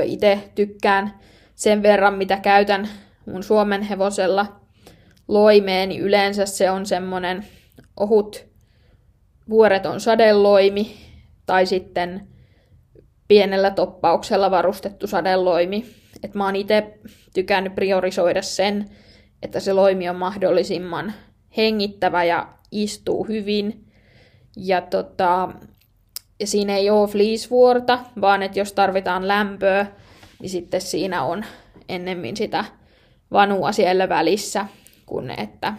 [0.04, 1.14] itse tykkään
[1.54, 2.88] sen verran, mitä käytän
[3.26, 4.60] mun Suomen hevosella
[5.28, 7.46] loimeen, niin yleensä se on semmonen
[7.96, 8.46] ohut
[9.48, 10.96] vuoreton sadeloimi
[11.46, 12.28] tai sitten
[13.28, 15.86] pienellä toppauksella varustettu sadeloimi.
[16.22, 16.98] Et mä oon itse
[17.34, 18.90] tykännyt priorisoida sen,
[19.42, 21.12] että se loimi on mahdollisimman
[21.56, 23.84] hengittävä ja istuu hyvin.
[24.56, 25.48] Ja, tota,
[26.40, 29.86] ja siinä ei ole fleecevuorta, vaan että jos tarvitaan lämpöä,
[30.40, 31.44] niin sitten siinä on
[31.88, 32.64] ennemmin sitä
[33.32, 34.66] vanua siellä välissä,
[35.06, 35.74] kuin että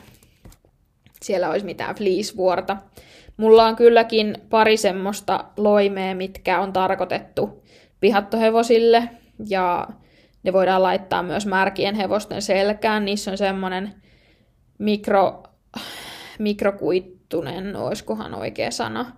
[1.21, 2.77] siellä olisi mitään fleecevuorta.
[3.37, 7.63] Mulla on kylläkin pari semmoista loimea, mitkä on tarkoitettu
[7.99, 9.09] pihattohevosille
[9.49, 9.87] ja
[10.45, 13.05] ne voidaan laittaa myös märkien hevosten selkään.
[13.05, 13.93] Niissä on semmoinen
[14.77, 15.43] mikro,
[16.39, 19.15] mikrokuittunen, olisikohan oikea sana,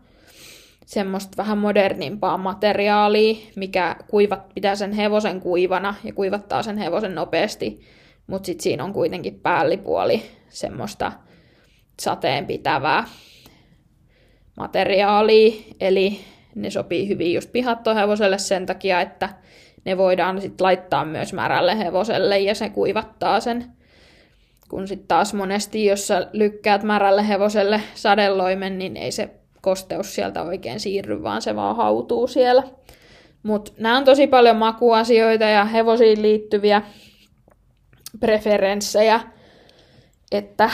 [0.85, 7.81] semmoista vähän modernimpaa materiaalia, mikä kuivat, pitää sen hevosen kuivana ja kuivattaa sen hevosen nopeasti,
[8.27, 11.11] mutta sitten siinä on kuitenkin päällipuoli semmoista
[11.99, 13.03] sateenpitävää
[14.57, 16.19] materiaalia, eli
[16.55, 19.29] ne sopii hyvin just pihattohevoselle sen takia, että
[19.87, 23.65] ne voidaan sitten laittaa myös märälle hevoselle ja se kuivattaa sen.
[24.69, 29.29] Kun sitten taas monesti, jos sä lykkäät märälle hevoselle sadelloimen, niin ei se
[29.61, 32.63] kosteus sieltä oikein siirry, vaan se vaan hautuu siellä.
[33.43, 36.81] Mutta nämä on tosi paljon makuasioita ja hevosiin liittyviä
[38.19, 39.19] preferenssejä.
[40.31, 40.69] Että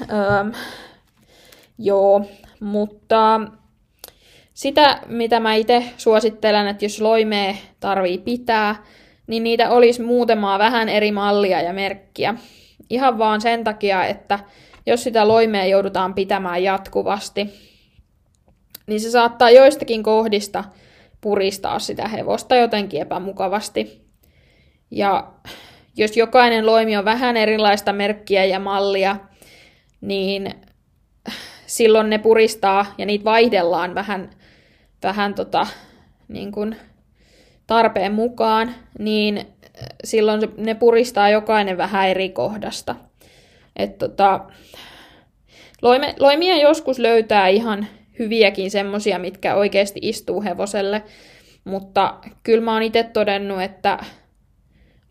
[0.00, 0.52] öö,
[1.78, 2.24] joo,
[2.60, 3.40] mutta
[4.54, 8.84] sitä, mitä mä itse suosittelen, että jos loimee tarvii pitää,
[9.26, 12.34] niin niitä olisi muutamaa vähän eri mallia ja merkkiä.
[12.90, 14.38] Ihan vaan sen takia, että
[14.86, 17.50] jos sitä loimea joudutaan pitämään jatkuvasti,
[18.86, 20.64] niin se saattaa joistakin kohdista
[21.20, 24.04] puristaa sitä hevosta jotenkin epämukavasti.
[24.90, 25.32] Ja
[25.96, 29.16] jos jokainen loimi on vähän erilaista merkkiä ja mallia,
[30.00, 30.54] niin
[31.66, 34.30] silloin ne puristaa ja niitä vaihdellaan vähän,
[35.04, 35.66] vähän tota,
[36.28, 36.76] niin kuin
[37.66, 39.44] tarpeen mukaan, niin äh,
[40.04, 42.96] silloin ne puristaa jokainen vähän eri kohdasta.
[43.76, 44.40] Et tota,
[45.82, 47.86] loime, loimia joskus löytää ihan
[48.18, 51.02] hyviäkin semmosia, mitkä oikeasti istuu hevoselle,
[51.64, 53.98] mutta kyllä mä oon itse todennut, että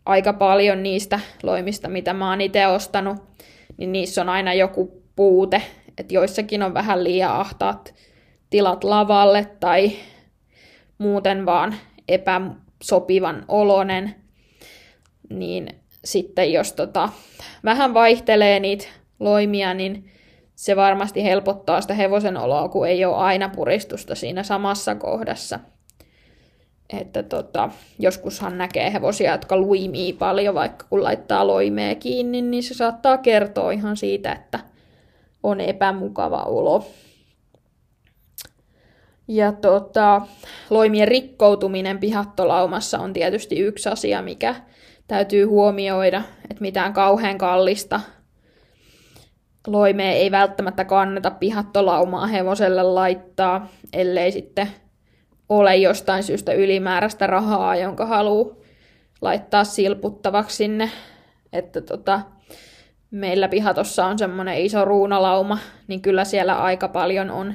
[0.06, 3.16] aika paljon niistä loimista, mitä mä oon itse ostanut,
[3.76, 5.62] niin niissä on aina joku puute,
[5.98, 7.94] että joissakin on vähän liian ahtaat
[8.54, 9.92] tilat lavalle tai
[10.98, 11.74] muuten vaan
[12.08, 14.14] epäsopivan olonen,
[15.30, 15.68] niin
[16.04, 17.08] sitten jos tota,
[17.64, 18.86] vähän vaihtelee niitä
[19.20, 20.10] loimia, niin
[20.54, 25.60] se varmasti helpottaa sitä hevosen oloa, kun ei ole aina puristusta siinä samassa kohdassa.
[26.98, 32.74] Että tota, joskushan näkee hevosia, jotka luimii paljon, vaikka kun laittaa loimea kiinni, niin se
[32.74, 34.60] saattaa kertoa ihan siitä, että
[35.42, 36.86] on epämukava olo.
[39.28, 40.22] Ja tota,
[40.70, 44.54] loimien rikkoutuminen pihattolaumassa on tietysti yksi asia, mikä
[45.06, 48.00] täytyy huomioida, että mitään kauhean kallista
[49.66, 54.68] loimea ei välttämättä kannata pihattolaumaa hevoselle laittaa, ellei sitten
[55.48, 58.54] ole jostain syystä ylimääräistä rahaa, jonka haluaa
[59.20, 60.90] laittaa silputtavaksi sinne.
[61.52, 62.20] Että tota,
[63.10, 65.58] meillä pihatossa on semmoinen iso ruunalauma,
[65.88, 67.54] niin kyllä siellä aika paljon on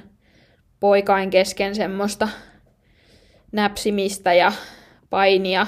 [0.79, 2.29] poikain kesken semmoista
[3.51, 4.51] näpsimistä ja
[5.09, 5.67] painia.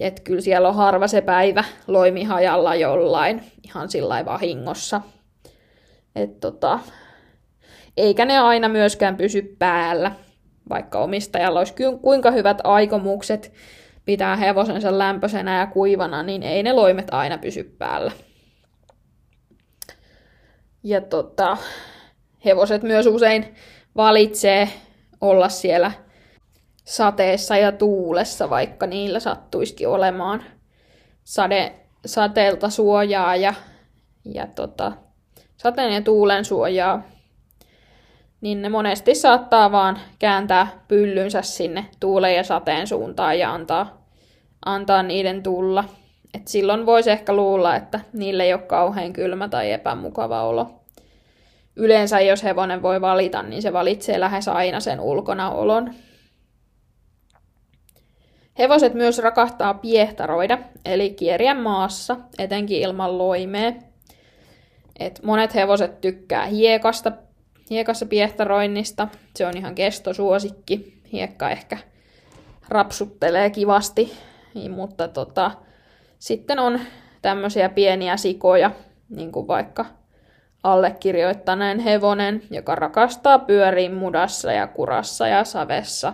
[0.00, 5.00] Että kyllä siellä on harva se päivä loimihajalla jollain ihan sillä vahingossa.
[6.16, 6.78] Et tota,
[7.96, 10.12] eikä ne aina myöskään pysy päällä,
[10.68, 13.52] vaikka omistajalla olisi kuinka hyvät aikomukset
[14.04, 18.12] pitää hevosensa lämpöisenä ja kuivana, niin ei ne loimet aina pysy päällä.
[20.82, 21.56] Ja tota,
[22.44, 23.54] hevoset myös usein
[23.96, 24.68] valitsee
[25.20, 25.92] olla siellä
[26.84, 30.42] sateessa ja tuulessa, vaikka niillä sattuisikin olemaan
[31.24, 31.74] sade,
[32.06, 33.54] sateelta suojaa ja,
[34.24, 34.92] ja tota,
[35.56, 37.02] sateen ja tuulen suojaa,
[38.40, 44.06] niin ne monesti saattaa vaan kääntää pyllynsä sinne tuulen ja sateen suuntaan ja antaa,
[44.64, 45.84] antaa niiden tulla.
[46.34, 50.81] Et silloin voisi ehkä luulla, että niille ei ole kauhean kylmä tai epämukava olo.
[51.76, 55.94] Yleensä jos hevonen voi valita, niin se valitsee lähes aina sen ulkonaolon.
[58.58, 63.72] Hevoset myös rakahtaa piehtaroida, eli kieriä maassa, etenkin ilman loimea.
[64.98, 67.12] Et monet hevoset tykkää hiekasta,
[67.70, 69.08] hiekassa piehtaroinnista.
[69.36, 71.02] Se on ihan kestosuosikki.
[71.12, 71.78] Hiekka ehkä
[72.68, 74.12] rapsuttelee kivasti,
[74.54, 75.50] niin, mutta tota,
[76.18, 76.80] sitten on
[77.22, 78.70] tämmöisiä pieniä sikoja,
[79.08, 79.86] niin kuin vaikka
[80.62, 86.12] allekirjoittaneen hevonen, joka rakastaa pyöriä mudassa ja kurassa ja savessa.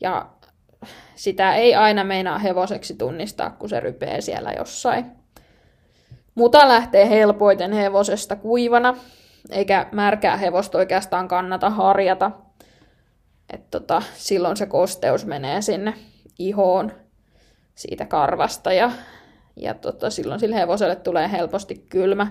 [0.00, 0.26] Ja
[1.14, 5.06] sitä ei aina meinaa hevoseksi tunnistaa, kun se rypee siellä jossain.
[6.34, 8.96] Muta lähtee helpoiten hevosesta kuivana,
[9.50, 12.30] eikä märkää hevosta oikeastaan kannata harjata.
[13.52, 15.94] Et tota, silloin se kosteus menee sinne
[16.38, 16.92] ihoon
[17.74, 18.90] siitä karvasta ja,
[19.56, 22.26] ja tota, silloin sille hevoselle tulee helposti kylmä.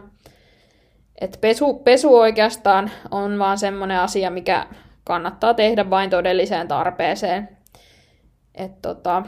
[1.21, 4.67] Et pesu, pesu oikeastaan on vaan semmoinen asia, mikä
[5.04, 7.58] kannattaa tehdä vain todelliseen tarpeeseen.
[8.56, 9.23] Et tota,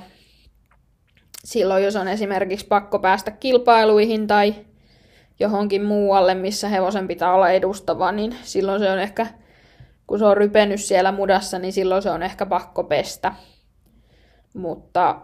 [1.43, 4.55] silloin, jos on esimerkiksi pakko päästä kilpailuihin tai
[5.39, 9.27] johonkin muualle, missä hevosen pitää olla edustava, niin silloin se on ehkä,
[10.07, 13.33] kun se on rypennyt siellä mudassa, niin silloin se on ehkä pakko pestä.
[14.53, 15.15] Mutta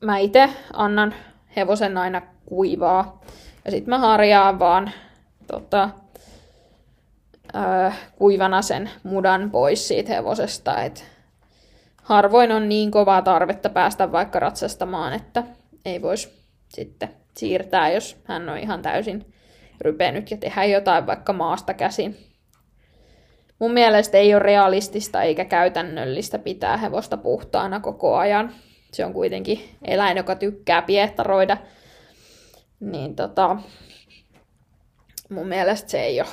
[0.00, 1.14] mä itse annan
[1.56, 3.20] hevosen aina kuivaa.
[3.64, 4.90] Ja sitten mä harjaan vaan
[5.46, 5.90] tota,
[7.56, 10.82] äh, kuivana sen mudan pois siitä hevosesta.
[10.82, 11.04] Et
[12.02, 15.42] harvoin on niin kovaa tarvetta päästä vaikka ratsastamaan, että
[15.84, 19.34] ei voisi sitten siirtää, jos hän on ihan täysin
[19.80, 22.16] rypenyt ja tehdä jotain vaikka maasta käsin.
[23.58, 28.54] Mun mielestä ei ole realistista eikä käytännöllistä pitää hevosta puhtaana koko ajan.
[28.92, 31.56] Se on kuitenkin eläin, joka tykkää piehtaroida.
[32.80, 33.56] Niin tota,
[35.30, 36.28] mun mielestä se ei ole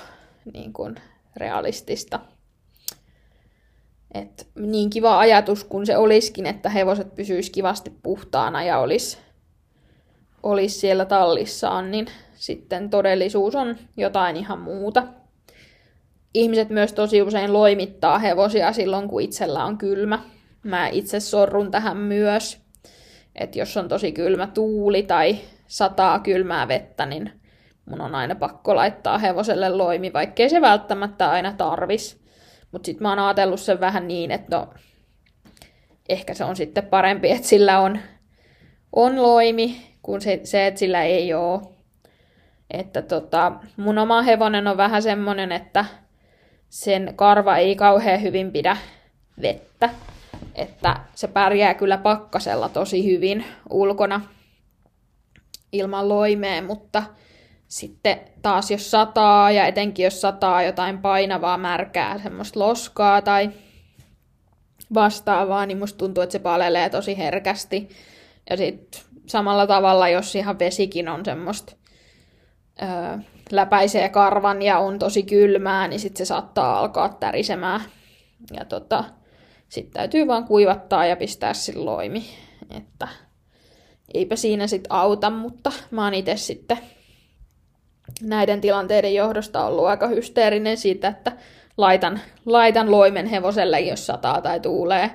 [0.53, 0.95] niin kuin
[1.35, 2.19] realistista.
[4.13, 9.17] Et niin kiva ajatus kun se olisikin, että hevoset pysyis kivasti puhtaana ja olisi
[10.43, 15.03] olis siellä tallissaan, niin sitten todellisuus on jotain ihan muuta.
[16.33, 20.19] Ihmiset myös tosi usein loimittaa hevosia silloin, kun itsellä on kylmä.
[20.63, 22.59] Mä itse sorrun tähän myös,
[23.35, 27.40] että jos on tosi kylmä tuuli tai sataa kylmää vettä, niin
[27.91, 32.21] mun on aina pakko laittaa hevoselle loimi, vaikkei se välttämättä aina tarvis.
[32.71, 34.73] Mutta sitten mä oon ajatellut sen vähän niin, että no,
[36.09, 37.99] ehkä se on sitten parempi, että sillä on,
[38.95, 41.61] on loimi, kuin se, se, että sillä ei ole.
[42.71, 45.85] Että tota, mun oma hevonen on vähän semmonen, että
[46.69, 48.77] sen karva ei kauhean hyvin pidä
[49.41, 49.89] vettä.
[50.55, 54.21] Että se pärjää kyllä pakkasella tosi hyvin ulkona
[55.71, 57.03] ilman loimea, mutta
[57.71, 63.49] sitten taas jos sataa ja etenkin jos sataa jotain painavaa märkää, semmoista loskaa tai
[64.93, 67.89] vastaavaa, niin musta tuntuu, että se palelee tosi herkästi.
[68.49, 71.73] Ja sitten samalla tavalla, jos ihan vesikin on semmoista
[72.81, 73.17] öö,
[73.51, 77.81] läpäisee karvan ja on tosi kylmää, niin sitten se saattaa alkaa tärisemään.
[78.53, 79.03] Ja tota,
[79.69, 82.25] sitten täytyy vaan kuivattaa ja pistää sillä loimi.
[82.77, 83.07] Että
[84.13, 86.77] eipä siinä sitten auta, mutta mä oon itse sitten
[88.21, 91.31] näiden tilanteiden johdosta ollut aika hysteerinen siitä, että
[91.77, 95.11] laitan, laitan loimen hevoselle, jos sataa tai tuulee.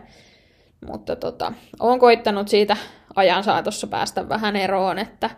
[0.86, 2.76] Mutta tota, olen koittanut siitä
[3.16, 5.30] ajan saatossa päästä vähän eroon, että,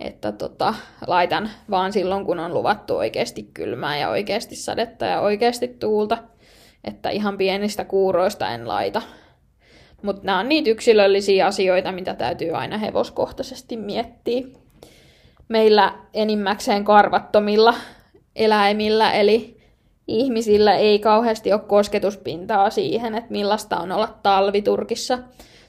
[0.00, 0.74] että tota,
[1.06, 6.18] laitan vaan silloin, kun on luvattu oikeasti kylmää ja oikeasti sadetta ja oikeasti tuulta.
[6.84, 9.02] Että ihan pienistä kuuroista en laita.
[10.02, 14.46] Mutta nämä on niitä yksilöllisiä asioita, mitä täytyy aina hevoskohtaisesti miettiä
[15.48, 17.74] meillä enimmäkseen karvattomilla
[18.36, 19.60] eläimillä, eli
[20.08, 25.18] ihmisillä ei kauheasti ole kosketuspintaa siihen, että millaista on olla talviturkissa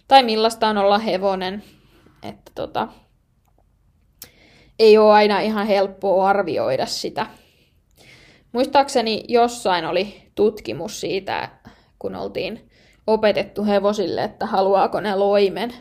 [0.07, 1.63] tai millaista on olla hevonen.
[2.23, 2.87] Että tota,
[4.79, 7.25] ei ole aina ihan helppoa arvioida sitä.
[8.51, 11.49] Muistaakseni jossain oli tutkimus siitä,
[11.99, 12.69] kun oltiin
[13.07, 15.73] opetettu hevosille, että haluaako ne loimen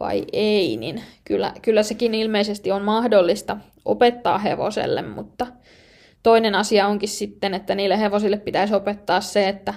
[0.00, 5.46] vai ei, niin kyllä, kyllä sekin ilmeisesti on mahdollista opettaa hevoselle, mutta
[6.22, 9.74] toinen asia onkin sitten, että niille hevosille pitäisi opettaa se, että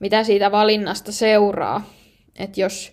[0.00, 1.90] mitä siitä valinnasta seuraa.
[2.38, 2.92] Että jos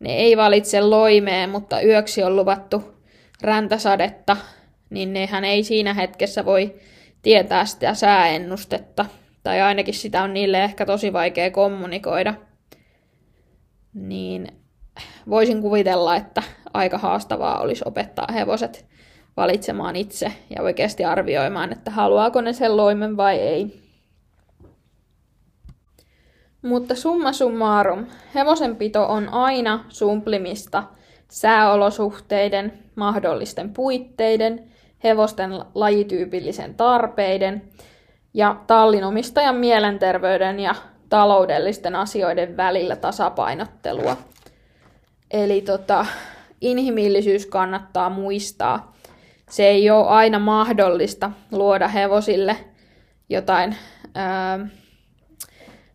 [0.00, 2.94] ne ei valitse loimeen, mutta yöksi on luvattu
[3.42, 4.36] räntäsadetta,
[4.90, 6.74] niin nehän ei siinä hetkessä voi
[7.22, 9.06] tietää sitä sääennustetta.
[9.42, 12.34] Tai ainakin sitä on niille ehkä tosi vaikea kommunikoida.
[13.94, 14.48] Niin
[15.30, 16.42] voisin kuvitella, että
[16.74, 18.86] aika haastavaa olisi opettaa hevoset
[19.36, 23.80] valitsemaan itse ja oikeasti arvioimaan, että haluaako ne sen loimen vai ei.
[26.62, 30.82] Mutta summa summarum, hevosenpito on aina sumplimista
[31.30, 34.64] sääolosuhteiden, mahdollisten puitteiden,
[35.04, 37.62] hevosten lajityypillisen tarpeiden
[38.34, 40.74] ja tallinomistajan mielenterveyden ja
[41.08, 44.16] taloudellisten asioiden välillä tasapainottelua.
[45.30, 46.06] Eli tota,
[46.60, 48.96] inhimillisyys kannattaa muistaa.
[49.50, 52.56] Se ei ole aina mahdollista luoda hevosille
[53.28, 53.76] jotain,
[54.14, 54.66] ää,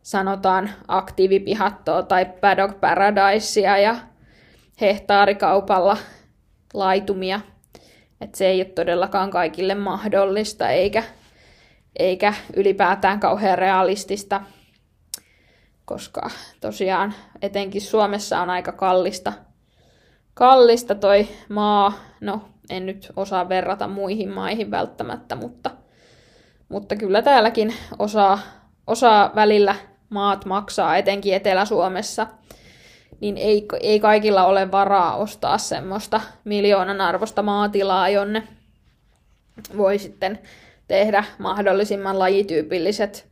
[0.02, 3.96] sanotaan, aktiivipihattoa tai paddock paradisea ja
[4.82, 5.98] hehtaarikaupalla
[6.74, 7.42] laitumia.
[8.22, 11.04] Et se ei ole todellakaan kaikille mahdollista eikä,
[12.00, 14.42] eikä ylipäätään kauhean realistista
[15.86, 16.30] koska
[16.62, 17.14] tosiaan
[17.44, 19.34] etenkin Suomessa on aika kallista,
[20.34, 21.94] kallista toi maa.
[22.22, 25.72] No, en nyt osaa verrata muihin maihin välttämättä, mutta,
[26.70, 28.40] mutta kyllä täälläkin osaa,
[28.88, 29.76] osaa välillä
[30.10, 32.28] maat maksaa, etenkin Etelä-Suomessa,
[33.20, 38.48] niin ei, ei kaikilla ole varaa ostaa semmoista miljoonan arvosta maatilaa, jonne
[39.78, 40.40] voi sitten
[40.88, 43.28] tehdä mahdollisimman lajityypilliset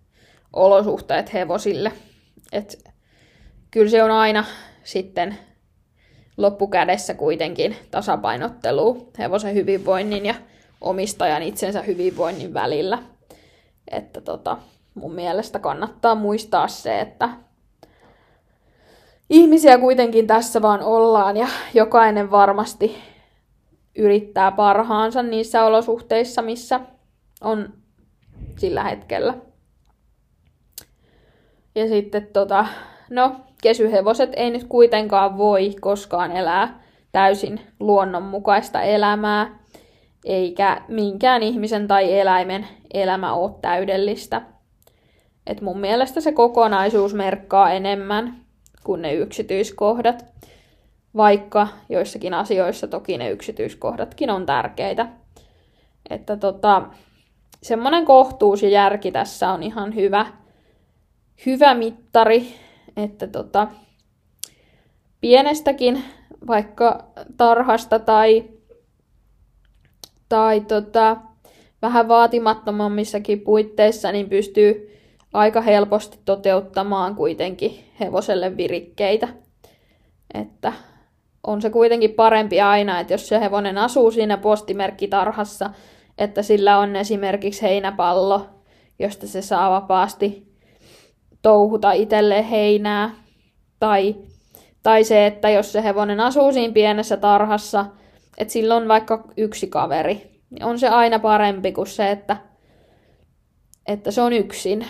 [0.54, 1.92] olosuhteet hevosille–
[2.52, 2.91] et
[3.72, 4.46] kyllä se on aina
[4.84, 5.38] sitten
[6.38, 10.36] loppukädessä kuitenkin tasapainottelu hevosen hyvinvoinnin ja
[10.82, 13.04] omistajan itsensä hyvinvoinnin välillä.
[13.92, 14.58] Että tota,
[14.94, 17.30] mun mielestä kannattaa muistaa se, että
[19.30, 22.98] ihmisiä kuitenkin tässä vaan ollaan ja jokainen varmasti
[23.96, 26.80] yrittää parhaansa niissä olosuhteissa, missä
[27.42, 27.74] on
[28.58, 29.34] sillä hetkellä.
[31.76, 32.66] Ja sitten tota,
[33.10, 36.82] no, kesyhevoset ei nyt kuitenkaan voi koskaan elää
[37.12, 39.60] täysin luonnonmukaista elämää,
[40.26, 44.42] eikä minkään ihmisen tai eläimen elämä ole täydellistä.
[45.48, 48.36] Et mun mielestä se kokonaisuus merkkaa enemmän
[48.84, 50.26] kuin ne yksityiskohdat,
[51.16, 55.08] vaikka joissakin asioissa toki ne yksityiskohdatkin on tärkeitä.
[56.10, 56.82] Että tota,
[57.64, 60.26] semmoinen kohtuus ja järki tässä on ihan hyvä–
[61.46, 62.54] hyvä mittari,
[62.98, 63.68] että tota,
[65.22, 66.04] pienestäkin
[66.48, 67.06] vaikka
[67.38, 68.44] tarhasta tai,
[70.30, 71.18] tai tota,
[71.82, 74.98] vähän vaatimattomammissakin puitteissa, niin pystyy
[75.34, 79.28] aika helposti toteuttamaan kuitenkin hevoselle virikkeitä.
[80.34, 80.74] Että
[81.44, 85.70] on se kuitenkin parempi aina, että jos se hevonen asuu siinä postimerkkitarhassa,
[86.18, 88.50] että sillä on esimerkiksi heinäpallo,
[89.00, 90.51] josta se saa vapaasti
[91.42, 93.12] touhuta itselle heinää.
[93.80, 94.16] Tai,
[94.84, 97.86] tai se, että jos se hevonen asuu siinä pienessä tarhassa,
[98.38, 102.38] että sillä on vaikka yksi kaveri, niin on se aina parempi kuin se, että,
[103.88, 104.86] että se on yksin.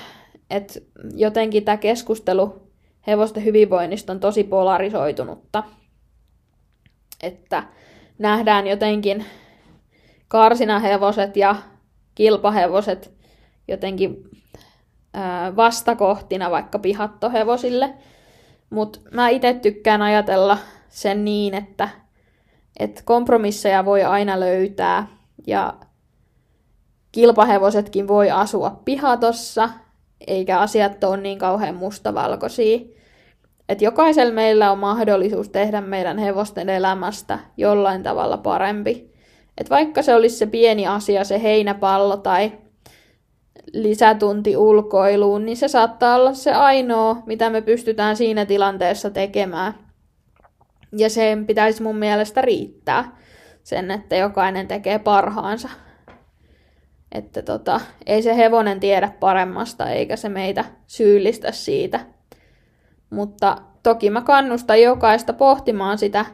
[0.49, 0.83] Et
[1.15, 2.71] jotenkin tämä keskustelu
[3.07, 5.63] hevosten hyvinvoinnista on tosi polarisoitunutta.
[7.23, 7.63] Että
[8.19, 9.25] nähdään jotenkin
[10.27, 11.55] karsinahevoset ja
[12.15, 13.11] kilpahevoset
[13.67, 14.23] jotenkin
[15.55, 17.93] vastakohtina vaikka pihattohevosille.
[18.69, 20.57] Mutta mä itse tykkään ajatella
[20.89, 21.89] sen niin, että,
[22.79, 25.07] että kompromisseja voi aina löytää
[25.47, 25.73] ja
[27.11, 29.69] kilpahevosetkin voi asua pihatossa,
[30.27, 32.79] eikä asiat ole niin kauhean mustavalkoisia.
[33.69, 39.11] Et jokaisella meillä on mahdollisuus tehdä meidän hevosten elämästä jollain tavalla parempi.
[39.57, 42.51] Et vaikka se olisi se pieni asia, se heinäpallo tai
[43.73, 49.73] lisätunti ulkoiluun, niin se saattaa olla se ainoa, mitä me pystytään siinä tilanteessa tekemään.
[50.97, 53.17] Ja sen pitäisi mun mielestä riittää
[53.63, 55.69] sen, että jokainen tekee parhaansa.
[57.11, 61.99] Että tota, ei se hevonen tiedä paremmasta, eikä se meitä syyllistä siitä.
[63.09, 66.25] Mutta toki mä kannustan jokaista pohtimaan sitä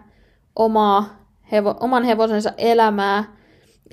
[0.56, 3.37] omaa, hevo, oman hevosensa elämää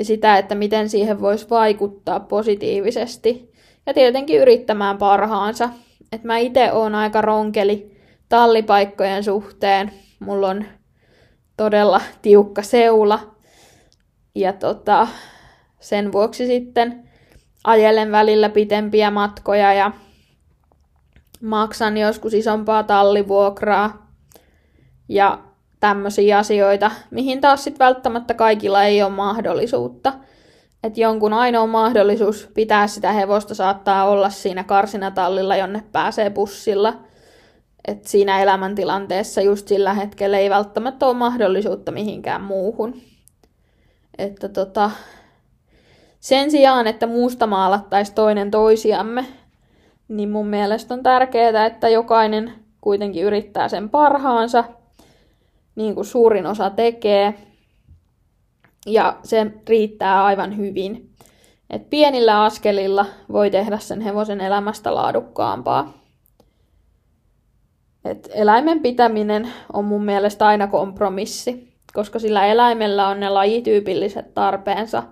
[0.03, 3.53] sitä, että miten siihen voisi vaikuttaa positiivisesti.
[3.87, 5.71] Ja tietenkin yrittämään parhaansa.
[6.13, 7.97] Et mä itse oon aika ronkeli
[8.29, 9.93] tallipaikkojen suhteen.
[10.21, 10.65] Mulla on
[11.57, 13.35] todella tiukka seula.
[14.35, 15.09] Ja tota,
[15.81, 17.09] sen vuoksi sitten
[17.65, 19.93] ajelen välillä pitempiä matkoja ja
[21.43, 24.13] maksan joskus isompaa tallivuokraa
[25.09, 25.39] ja
[25.85, 30.13] tämmöisiä asioita, mihin taas sitten välttämättä kaikilla ei ole mahdollisuutta.
[30.85, 36.95] Että jonkun ainoa mahdollisuus pitää sitä hevosta saattaa olla siinä karsinatallilla, jonne pääsee bussilla.
[37.89, 43.01] Et siinä elämäntilanteessa just sillä hetkellä ei välttämättä ole mahdollisuutta mihinkään muuhun.
[44.19, 44.91] Että tota,
[46.21, 49.27] sen sijaan, että muusta maalattaisiin toinen toisiamme,
[50.09, 54.65] niin mun mielestä on tärkeää, että jokainen kuitenkin yrittää sen parhaansa,
[55.77, 57.35] niin kuin suurin osa tekee,
[58.87, 61.11] ja se riittää aivan hyvin.
[61.71, 65.93] Et pienillä askelilla voi tehdä sen hevosen elämästä laadukkaampaa.
[68.05, 75.03] Et eläimen pitäminen on mun mielestä aina kompromissi, koska sillä eläimellä on ne lajityypilliset tarpeensa,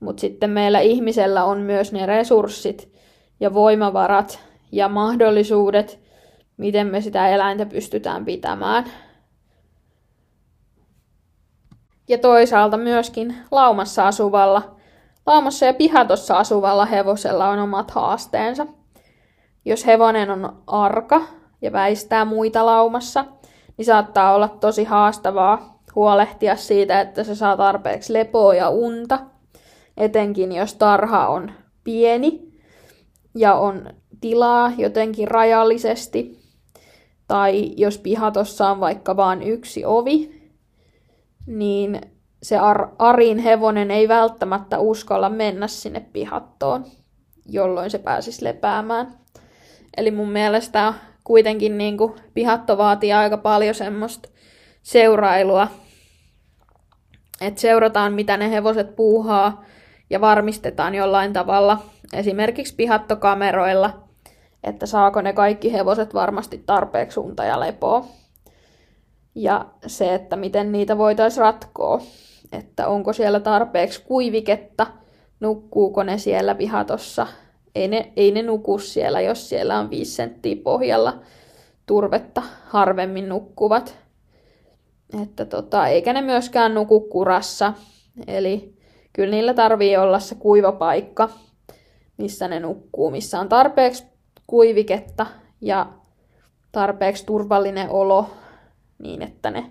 [0.00, 2.92] mutta sitten meillä ihmisellä on myös ne resurssit
[3.40, 4.40] ja voimavarat
[4.72, 6.00] ja mahdollisuudet,
[6.56, 8.84] miten me sitä eläintä pystytään pitämään.
[12.08, 14.76] Ja toisaalta myöskin laumassa asuvalla,
[15.26, 18.66] laumassa ja pihatossa asuvalla hevosella on omat haasteensa.
[19.64, 21.22] Jos hevonen on arka
[21.62, 23.24] ja väistää muita laumassa,
[23.76, 29.18] niin saattaa olla tosi haastavaa huolehtia siitä, että se saa tarpeeksi lepoa ja unta,
[29.96, 31.52] etenkin jos tarha on
[31.84, 32.48] pieni
[33.34, 33.90] ja on
[34.20, 36.38] tilaa jotenkin rajallisesti,
[37.28, 40.37] tai jos pihatossa on vaikka vain yksi ovi,
[41.48, 42.00] niin
[42.42, 46.84] se Ar- Arin hevonen ei välttämättä uskalla mennä sinne pihattoon,
[47.46, 49.14] jolloin se pääsisi lepäämään.
[49.96, 50.94] Eli mun mielestä
[51.24, 54.28] kuitenkin niin kuin, pihatto vaatii aika paljon semmoista
[54.82, 55.68] seurailua,
[57.40, 59.64] että seurataan mitä ne hevoset puuhaa
[60.10, 61.78] ja varmistetaan jollain tavalla,
[62.12, 64.08] esimerkiksi pihattokameroilla,
[64.64, 68.06] että saako ne kaikki hevoset varmasti tarpeeksi unta ja lepoa
[69.34, 72.00] ja se, että miten niitä voitaisiin ratkoa.
[72.52, 74.86] Että onko siellä tarpeeksi kuiviketta,
[75.40, 77.26] nukkuuko ne siellä vihatossa.
[77.74, 81.18] Ei ne, ei ne nuku siellä, jos siellä on 5 senttiä pohjalla
[81.86, 83.98] turvetta harvemmin nukkuvat.
[85.22, 87.72] Että tota, eikä ne myöskään nuku kurassa.
[88.26, 88.74] Eli
[89.12, 91.28] kyllä niillä tarvii olla se kuiva paikka,
[92.16, 94.04] missä ne nukkuu, missä on tarpeeksi
[94.46, 95.26] kuiviketta
[95.60, 95.86] ja
[96.72, 98.30] tarpeeksi turvallinen olo
[98.98, 99.70] niin, että ne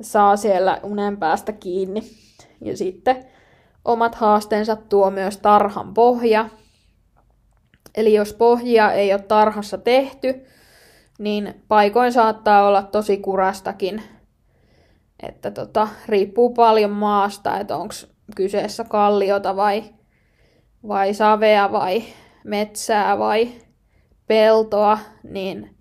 [0.00, 2.02] saa siellä unen päästä kiinni.
[2.60, 3.24] Ja sitten
[3.84, 6.48] omat haasteensa tuo myös tarhan pohja.
[7.94, 10.46] Eli jos pohjia ei ole tarhassa tehty,
[11.18, 14.02] niin paikoin saattaa olla tosi kurastakin.
[15.22, 17.94] Että tota, riippuu paljon maasta, että onko
[18.36, 19.84] kyseessä kalliota vai,
[20.88, 22.02] vai savea vai
[22.44, 23.48] metsää vai
[24.26, 25.79] peltoa, niin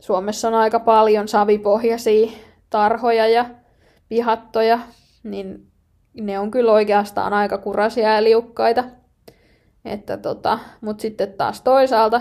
[0.00, 2.32] Suomessa on aika paljon savipohjaisia
[2.70, 3.46] tarhoja ja
[4.08, 4.78] pihattoja,
[5.22, 5.66] niin
[6.20, 8.84] ne on kyllä oikeastaan aika kurasia ja liukkaita.
[9.84, 12.20] Että tota, Mutta sitten taas toisaalta,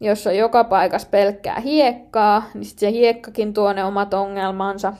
[0.00, 4.92] jos on joka paikassa pelkkää hiekkaa, niin sitten se hiekkakin tuo ne omat ongelmansa.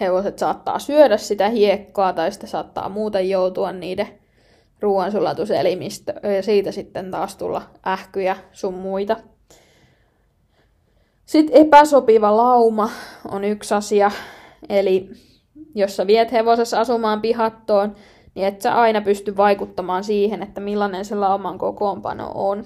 [0.00, 4.08] Hevoset saattaa syödä sitä hiekkaa tai sitten saattaa muuten joutua niiden
[4.80, 9.16] ruoansulatuselimistö ja siitä sitten taas tulla ähkyjä sun muita.
[11.30, 12.90] Sitten epäsopiva lauma
[13.30, 14.10] on yksi asia.
[14.68, 15.10] Eli
[15.74, 17.94] jos sä viet hevosessa asumaan pihattoon,
[18.34, 22.64] niin et sä aina pysty vaikuttamaan siihen, että millainen se lauman kokoonpano on.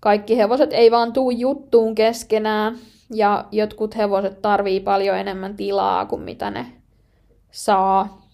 [0.00, 2.78] Kaikki hevoset ei vaan tuu juttuun keskenään,
[3.14, 6.66] ja jotkut hevoset tarvii paljon enemmän tilaa kuin mitä ne
[7.50, 8.28] saa.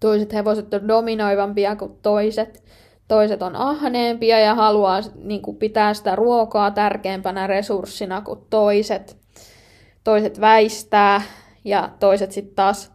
[0.00, 2.64] Toiset hevoset on dominoivampia kuin toiset
[3.08, 9.16] toiset on ahneempia ja haluaa niin kuin, pitää sitä ruokaa tärkeämpänä resurssina kuin toiset.
[10.04, 11.22] Toiset väistää
[11.64, 12.92] ja toiset sitten taas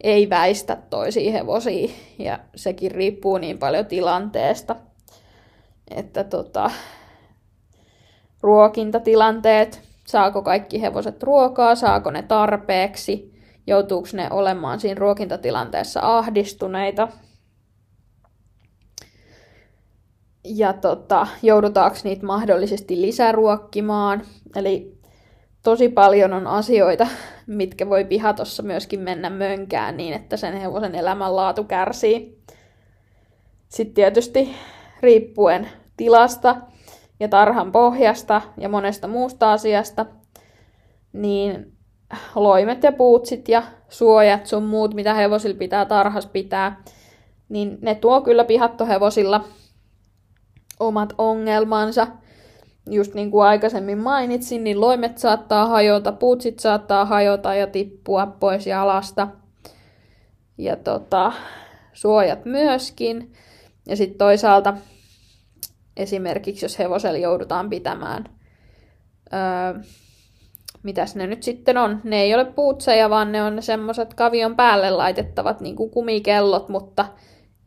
[0.00, 1.88] ei väistä toisia hevosia
[2.18, 4.76] ja sekin riippuu niin paljon tilanteesta.
[5.90, 6.70] Että tota,
[8.40, 13.34] ruokintatilanteet, saako kaikki hevoset ruokaa, saako ne tarpeeksi,
[13.66, 17.08] joutuuko ne olemaan siinä ruokintatilanteessa ahdistuneita,
[20.48, 24.22] ja tota, joudutaanko niitä mahdollisesti lisäruokkimaan.
[24.56, 24.96] Eli
[25.62, 27.06] tosi paljon on asioita,
[27.46, 32.42] mitkä voi pihatossa myöskin mennä mönkään niin, että sen hevosen elämänlaatu kärsii.
[33.68, 34.56] Sitten tietysti
[35.00, 36.56] riippuen tilasta
[37.20, 40.06] ja tarhan pohjasta ja monesta muusta asiasta,
[41.12, 41.72] niin
[42.34, 46.82] loimet ja puutsit ja suojat sun muut, mitä hevosilla pitää tarhas pitää,
[47.48, 49.44] niin ne tuo kyllä pihattohevosilla
[50.80, 52.06] omat ongelmansa.
[52.90, 58.66] Just niin kuin aikaisemmin mainitsin, niin loimet saattaa hajota, puutsit saattaa hajota ja tippua pois
[58.66, 59.28] jalasta.
[60.58, 61.32] Ja tota,
[61.92, 63.32] suojat myöskin.
[63.88, 64.74] Ja sitten toisaalta
[65.96, 68.24] esimerkiksi, jos hevosella joudutaan pitämään,
[69.32, 69.80] öö,
[70.82, 74.90] mitäs ne nyt sitten on, ne ei ole puutseja, vaan ne on semmoiset kavion päälle
[74.90, 77.06] laitettavat niin kuin kumikellot, mutta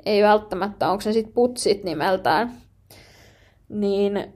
[0.06, 2.69] ei välttämättä, onko se sitten putsit nimeltään.
[3.70, 4.34] Niin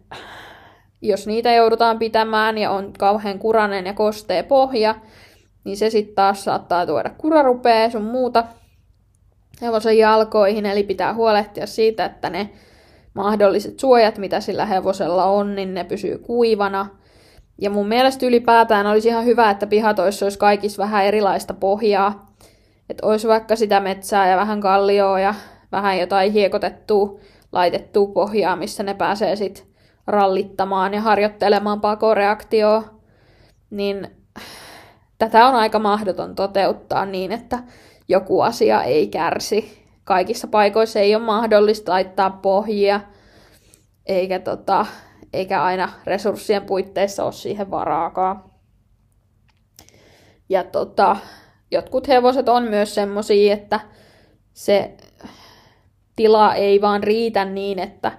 [1.01, 4.95] jos niitä joudutaan pitämään ja on kauhean kuranen ja kostee pohja,
[5.63, 8.43] niin se sitten taas saattaa tuoda kurarupea sun muuta
[9.61, 12.49] hevosen jalkoihin, eli pitää huolehtia siitä, että ne
[13.13, 16.87] mahdolliset suojat, mitä sillä hevosella on, niin ne pysyy kuivana.
[17.61, 22.33] Ja mun mielestä ylipäätään olisi ihan hyvä, että pihatoissa olisi kaikissa vähän erilaista pohjaa.
[22.89, 25.33] Että olisi vaikka sitä metsää ja vähän kallioa ja
[25.71, 27.19] vähän jotain hiekotettua,
[27.53, 29.65] laitettua pohjaa, missä ne pääsee sitten
[30.07, 32.83] rallittamaan ja harjoittelemaan pakoreaktioa.
[33.69, 34.07] Niin
[35.17, 37.59] tätä on aika mahdoton toteuttaa niin, että
[38.07, 39.83] joku asia ei kärsi.
[40.03, 43.01] Kaikissa paikoissa ei ole mahdollista laittaa pohjia,
[44.05, 44.85] eikä, tota,
[45.33, 48.43] eikä aina resurssien puitteissa ole siihen varaakaan.
[50.49, 51.17] Ja tota,
[51.71, 53.79] jotkut hevoset on myös semmosia, että
[54.53, 54.97] se
[56.15, 58.11] tila ei vaan riitä niin, että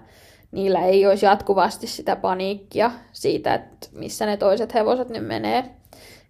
[0.53, 5.65] niillä ei olisi jatkuvasti sitä paniikkia siitä, että missä ne toiset hevoset nyt menee.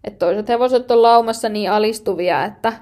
[0.04, 2.72] Että toiset hevoset on laumassa niin alistuvia, että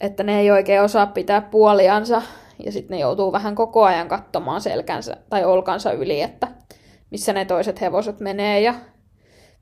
[0.00, 2.22] että ne ei oikein osaa pitää puoliansa
[2.64, 6.48] ja sitten ne joutuu vähän koko ajan katsomaan selkänsä tai olkansa yli, että
[7.10, 8.74] missä ne toiset hevoset menee ja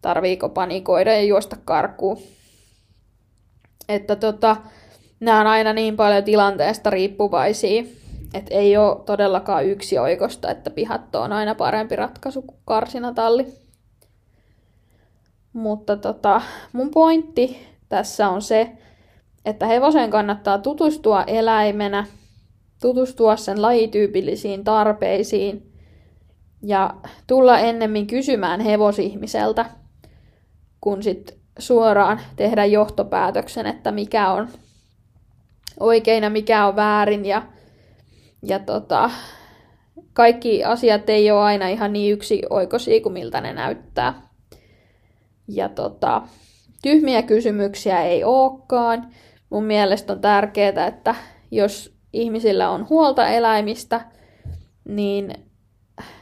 [0.02, 2.18] tarviiko panikoida ja juosta karkuun.
[3.88, 4.56] Että tota,
[5.20, 7.82] nämä on aina niin paljon tilanteesta riippuvaisia,
[8.34, 13.46] että ei ole todellakaan yksi oikosta, että pihatto on aina parempi ratkaisu kuin karsinatalli.
[15.52, 18.72] Mutta tota, mun pointti tässä on se,
[19.44, 22.06] että hevoseen kannattaa tutustua eläimenä,
[22.80, 25.72] tutustua sen lajityypillisiin tarpeisiin
[26.62, 26.94] ja
[27.26, 29.66] tulla ennemmin kysymään hevosihmiseltä,
[30.80, 34.48] kun sit suoraan tehdä johtopäätöksen, että mikä on
[35.80, 37.42] oikein ja mikä on väärin ja,
[38.42, 39.10] ja tota,
[40.12, 44.28] kaikki asiat ei ole aina ihan niin yksi oikoisia kuin miltä ne näyttää.
[45.48, 46.22] Ja tota,
[46.82, 49.06] tyhmiä kysymyksiä ei olekaan
[49.50, 51.14] mun mielestä on tärkeää, että
[51.50, 54.00] jos ihmisillä on huolta eläimistä,
[54.84, 55.34] niin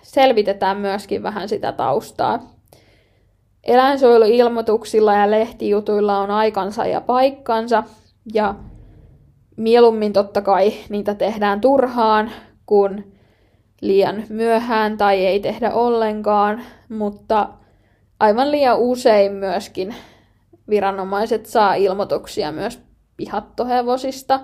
[0.03, 2.57] selvitetään myöskin vähän sitä taustaa.
[3.65, 7.85] Eläinsuojeluilmoituksilla ja lehtijutuilla on aikansa ja paikkansa,
[8.35, 8.55] ja
[9.61, 12.31] mieluummin totta kai niitä tehdään turhaan,
[12.67, 13.05] kun
[13.81, 17.49] liian myöhään tai ei tehdä ollenkaan, mutta
[18.21, 19.95] aivan liian usein myöskin
[20.69, 22.81] viranomaiset saa ilmoituksia myös
[23.17, 24.41] pihattohevosista,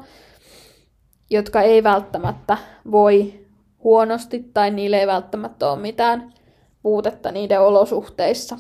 [1.31, 2.57] jotka ei välttämättä
[2.91, 3.47] voi
[3.85, 6.33] huonosti tai niille ei välttämättä ole mitään
[6.83, 8.59] puutetta niiden olosuhteissa.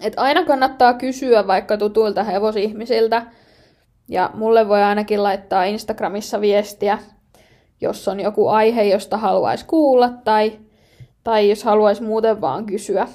[0.00, 3.26] Et aina kannattaa kysyä vaikka tutuilta hevosihmisiltä,
[4.10, 6.98] ja mulle voi ainakin laittaa Instagramissa viestiä,
[7.80, 10.52] jos on joku aihe, josta haluaisi kuulla, tai,
[11.24, 13.08] tai jos haluaisi muuten vaan kysyä.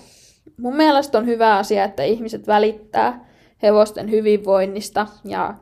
[0.58, 3.26] Mun mielestä on hyvä asia, että ihmiset välittää
[3.62, 5.54] hevosten hyvinvoinnista ja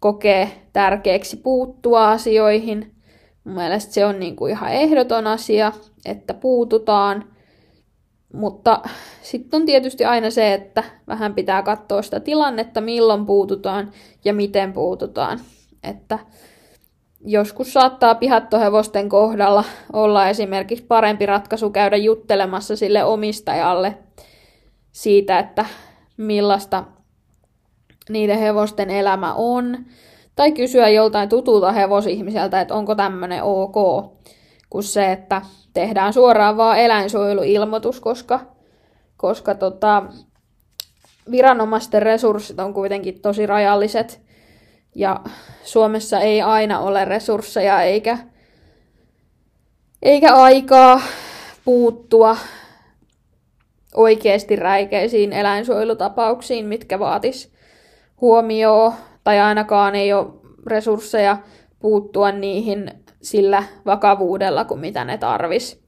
[0.00, 2.94] kokee tärkeäksi puuttua asioihin.
[3.44, 5.72] Mun mielestä se on niin kuin ihan ehdoton asia,
[6.04, 7.35] että puututaan.
[8.32, 8.80] Mutta
[9.22, 13.92] sitten on tietysti aina se, että vähän pitää katsoa sitä tilannetta, milloin puututaan
[14.24, 15.40] ja miten puututaan.
[15.82, 16.18] Että
[17.24, 23.98] joskus saattaa pihattohevosten kohdalla olla esimerkiksi parempi ratkaisu käydä juttelemassa sille omistajalle
[24.92, 25.64] siitä, että
[26.16, 26.84] millaista
[28.08, 29.78] niiden hevosten elämä on,
[30.36, 33.76] tai kysyä joltain tutulta hevosihmiseltä, että onko tämmöinen ok,
[34.70, 35.42] kuin se, että
[35.72, 38.40] tehdään suoraan vaan eläinsuojeluilmoitus, koska,
[39.16, 40.02] koska tota,
[41.30, 44.26] viranomaisten resurssit on kuitenkin tosi rajalliset,
[44.94, 45.20] ja
[45.64, 48.18] Suomessa ei aina ole resursseja eikä,
[50.02, 51.00] eikä aikaa
[51.64, 52.36] puuttua
[53.94, 57.52] oikeasti räikeisiin eläinsuojelutapauksiin, mitkä vaatis
[58.20, 58.92] huomioon,
[59.24, 60.26] tai ainakaan ei ole
[60.66, 61.38] resursseja
[61.78, 65.82] puuttua niihin sillä vakavuudella kuin mitä ne tarvis.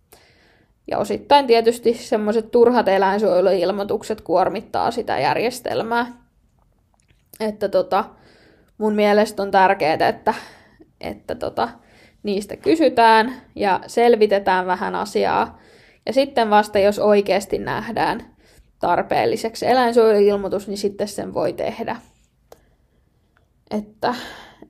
[0.90, 6.12] Ja osittain tietysti semmoiset turhat eläinsuojeluilmoitukset kuormittaa sitä järjestelmää.
[7.40, 8.04] Että tota,
[8.78, 10.34] mun mielestä on tärkeää, että,
[11.00, 11.68] että tota,
[12.22, 15.58] niistä kysytään ja selvitetään vähän asiaa.
[16.06, 18.36] Ja sitten vasta, jos oikeasti nähdään
[18.78, 21.96] tarpeelliseksi eläinsuojeluilmoitus, niin sitten sen voi tehdä.
[23.70, 24.14] Että,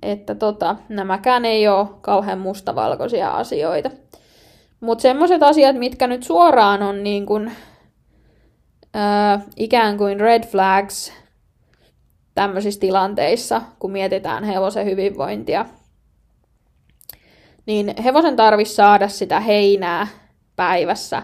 [0.03, 3.91] että tota, nämäkään ei ole kauhean mustavalkoisia asioita.
[4.81, 7.53] Mutta semmoiset asiat, mitkä nyt suoraan on niin kuin,
[8.95, 11.13] ää, ikään kuin red flags
[12.35, 15.67] tämmöisissä tilanteissa, kun mietitään hevosen hyvinvointia,
[17.67, 20.07] niin hevosen tarvitsisi saada sitä heinää
[20.57, 21.23] päivässä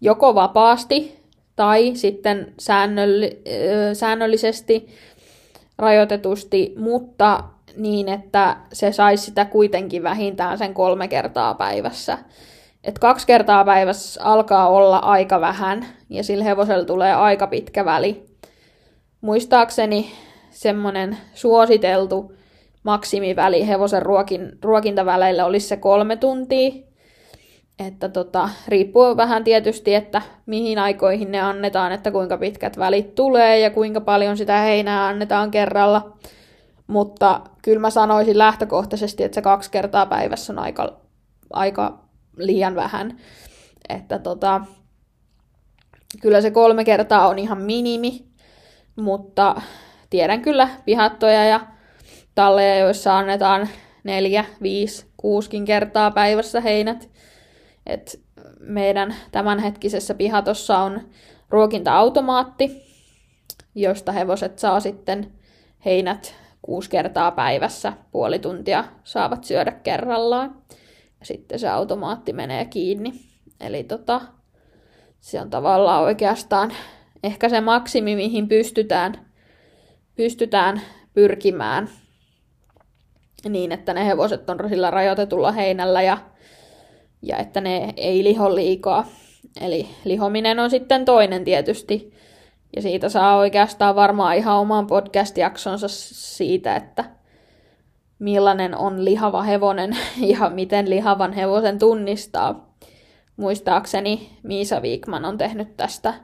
[0.00, 1.22] joko vapaasti
[1.56, 3.42] tai sitten säännölli-
[3.94, 4.88] säännöllisesti
[5.78, 7.44] rajoitetusti, mutta
[7.76, 12.18] niin, että se saisi sitä kuitenkin vähintään sen kolme kertaa päivässä.
[12.84, 18.26] Et kaksi kertaa päivässä alkaa olla aika vähän ja sillä hevosella tulee aika pitkä väli.
[19.20, 20.12] Muistaakseni
[20.50, 22.32] semmoinen suositeltu
[22.82, 26.72] maksimiväli hevosen ruokin, ruokintaväleillä olisi se kolme tuntia.
[27.86, 33.58] Että tota, riippuu vähän tietysti, että mihin aikoihin ne annetaan, että kuinka pitkät välit tulee
[33.58, 36.12] ja kuinka paljon sitä heinää annetaan kerralla.
[36.86, 41.00] Mutta kyllä mä sanoisin lähtökohtaisesti, että se kaksi kertaa päivässä on aika,
[41.52, 41.98] aika
[42.36, 43.18] liian vähän.
[43.88, 44.60] Että tota,
[46.20, 48.24] kyllä se kolme kertaa on ihan minimi,
[48.96, 49.62] mutta
[50.10, 51.60] tiedän kyllä pihattoja ja
[52.34, 53.68] talleja, joissa annetaan
[54.04, 57.10] neljä, viisi, kuuskin kertaa päivässä heinät.
[57.86, 58.20] Et
[58.60, 61.00] meidän tämänhetkisessä pihatossa on
[61.50, 62.82] ruokinta-automaatti,
[63.74, 65.32] josta hevoset saa sitten
[65.84, 70.56] heinät kuusi kertaa päivässä, puoli tuntia saavat syödä kerrallaan.
[71.20, 73.12] Ja sitten se automaatti menee kiinni.
[73.60, 74.20] Eli tota,
[75.20, 76.72] se on tavallaan oikeastaan
[77.22, 79.26] ehkä se maksimi, mihin pystytään,
[80.16, 80.80] pystytään
[81.14, 81.88] pyrkimään
[83.48, 86.18] niin, että ne hevoset on sillä rajoitetulla heinällä ja,
[87.22, 89.08] ja että ne ei liho liikaa.
[89.60, 92.12] Eli lihominen on sitten toinen tietysti.
[92.76, 97.04] Ja siitä saa oikeastaan varmaan ihan oman podcast-jaksonsa siitä, että
[98.18, 99.96] millainen on lihava hevonen
[100.38, 102.72] ja miten lihavan hevosen tunnistaa.
[103.36, 106.14] Muistaakseni Miisa Viikman on tehnyt tästä,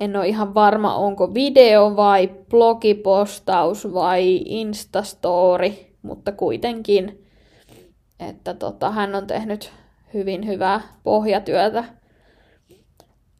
[0.00, 5.72] en ole ihan varma onko video vai blogipostaus vai instastory,
[6.02, 7.26] mutta kuitenkin,
[8.20, 9.72] että tota, hän on tehnyt
[10.14, 11.84] hyvin hyvää pohjatyötä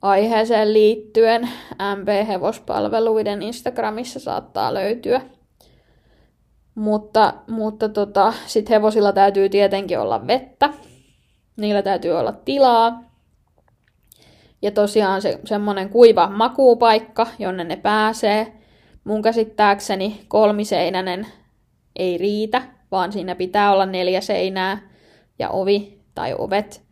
[0.02, 1.48] aiheeseen liittyen.
[1.96, 5.20] MP-hevospalveluiden Instagramissa saattaa löytyä.
[6.74, 10.70] Mutta, mutta tota, sitten hevosilla täytyy tietenkin olla vettä.
[11.56, 13.02] Niillä täytyy olla tilaa.
[14.62, 18.52] Ja tosiaan se, semmoinen kuiva makuupaikka, jonne ne pääsee.
[19.04, 21.26] Mun käsittääkseni kolmiseinäinen
[21.96, 24.78] ei riitä, vaan siinä pitää olla neljä seinää
[25.38, 26.82] ja ovi tai ovet.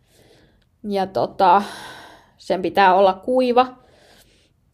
[0.88, 1.62] Ja tota,
[2.44, 3.66] sen pitää olla kuiva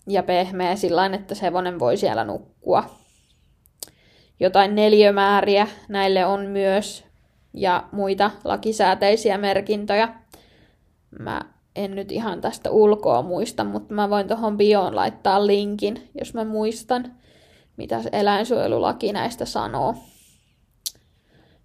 [0.07, 2.85] ja pehmeä sillä että se hevonen voi siellä nukkua.
[4.41, 7.05] Jotain neliömääriä näille on myös
[7.55, 10.09] ja muita lakisääteisiä merkintöjä.
[11.19, 11.41] Mä
[11.77, 16.45] en nyt ihan tästä ulkoa muista, mutta mä voin tuohon bioon laittaa linkin, jos mä
[16.45, 17.13] muistan,
[17.77, 19.95] mitä se eläinsuojelulaki näistä sanoo.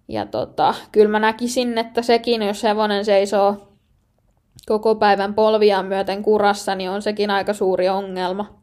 [0.08, 3.75] Ja tota, kyllä mä näkisin, että sekin, jos hevonen seisoo
[4.66, 8.62] koko päivän polviaan myöten kurassa, niin on sekin aika suuri ongelma,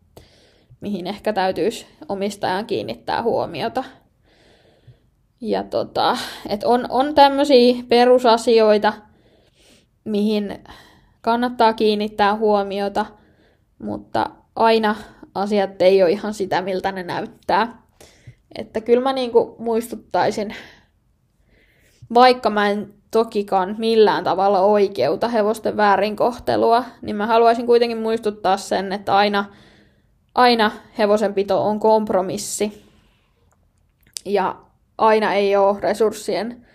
[0.82, 3.84] mihin ehkä täytyisi omistajan kiinnittää huomiota.
[5.42, 6.18] Ja tota,
[6.50, 8.94] et on, on tämmöisiä perusasioita,
[10.04, 10.64] mihin
[11.22, 13.06] kannattaa kiinnittää huomiota,
[13.80, 14.96] mutta aina
[15.36, 17.84] asiat ei ole ihan sitä, miltä ne näyttää.
[18.58, 20.56] Että kyllä mä niinku muistuttaisin,
[22.14, 28.94] vaikka mä en tokikaan millään tavalla oikeuta hevosten väärinkohtelua, niin mä haluaisin kuitenkin muistuttaa sen,
[28.94, 29.46] että aina,
[30.36, 32.84] aina hevosenpito on kompromissi.
[34.26, 34.56] Ja
[34.98, 36.66] aina ei ole resurssien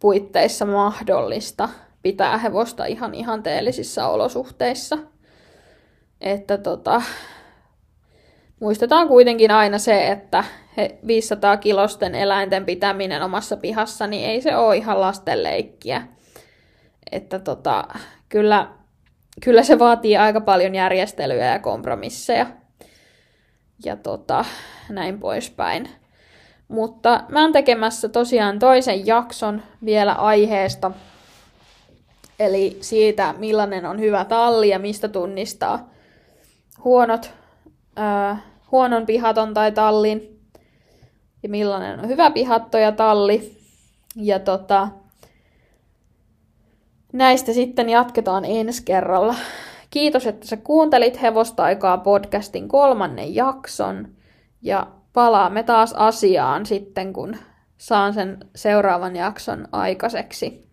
[0.00, 1.68] puitteissa mahdollista
[2.02, 4.98] pitää hevosta ihan ihanteellisissa olosuhteissa.
[6.20, 7.02] Että tota,
[8.60, 10.44] muistetaan kuitenkin aina se, että
[11.06, 16.02] 500 kilosten eläinten pitäminen omassa pihassa, niin ei se ole ihan lastenleikkiä.
[17.12, 17.84] Että tota,
[18.28, 18.68] kyllä,
[19.44, 22.46] kyllä se vaatii aika paljon järjestelyjä ja kompromisseja.
[23.84, 24.44] Ja tota,
[24.88, 25.88] näin poispäin.
[26.68, 30.90] Mutta mä oon tekemässä tosiaan toisen jakson vielä aiheesta,
[32.38, 35.90] Eli siitä, millainen on hyvä talli ja mistä tunnistaa
[36.84, 37.30] huonot,
[37.96, 40.33] ää, huonon pihaton tai tallin.
[41.44, 43.58] Ja millainen on hyvä pihatto ja talli.
[44.16, 44.88] Ja tota,
[47.12, 49.34] näistä sitten jatketaan ensi kerralla.
[49.90, 54.08] Kiitos, että sä kuuntelit Hevostaikaa podcastin kolmannen jakson.
[54.62, 57.36] Ja palaamme taas asiaan sitten, kun
[57.78, 60.68] saan sen seuraavan jakson aikaiseksi.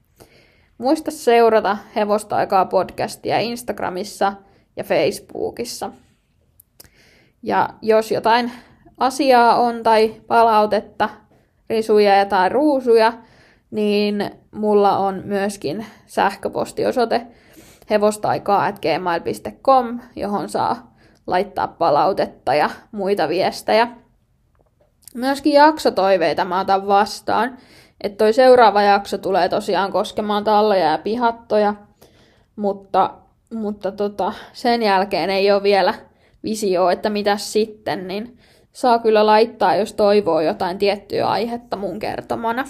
[0.77, 4.33] Muista seurata Hevostaikaa podcastia Instagramissa
[4.75, 5.91] ja Facebookissa.
[7.43, 8.51] Ja jos jotain
[9.01, 11.09] asiaa on tai palautetta,
[11.69, 13.13] risuja tai ruusuja,
[13.71, 17.27] niin mulla on myöskin sähköpostiosoite
[17.89, 20.95] hevostaikaa.gmail.com, johon saa
[21.27, 23.87] laittaa palautetta ja muita viestejä.
[25.15, 27.57] Myöskin jaksotoiveita mä otan vastaan.
[28.01, 31.73] Että toi seuraava jakso tulee tosiaan koskemaan talleja ja pihattoja,
[32.55, 33.13] mutta,
[33.53, 35.93] mutta tota, sen jälkeen ei ole vielä
[36.43, 38.37] visio, että mitä sitten, niin
[38.73, 42.67] saa kyllä laittaa, jos toivoo jotain tiettyä aihetta mun kertomana.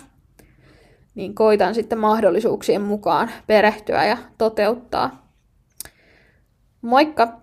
[1.16, 5.32] Niin koitan sitten mahdollisuuksien mukaan perehtyä ja toteuttaa.
[6.82, 7.41] Moikka!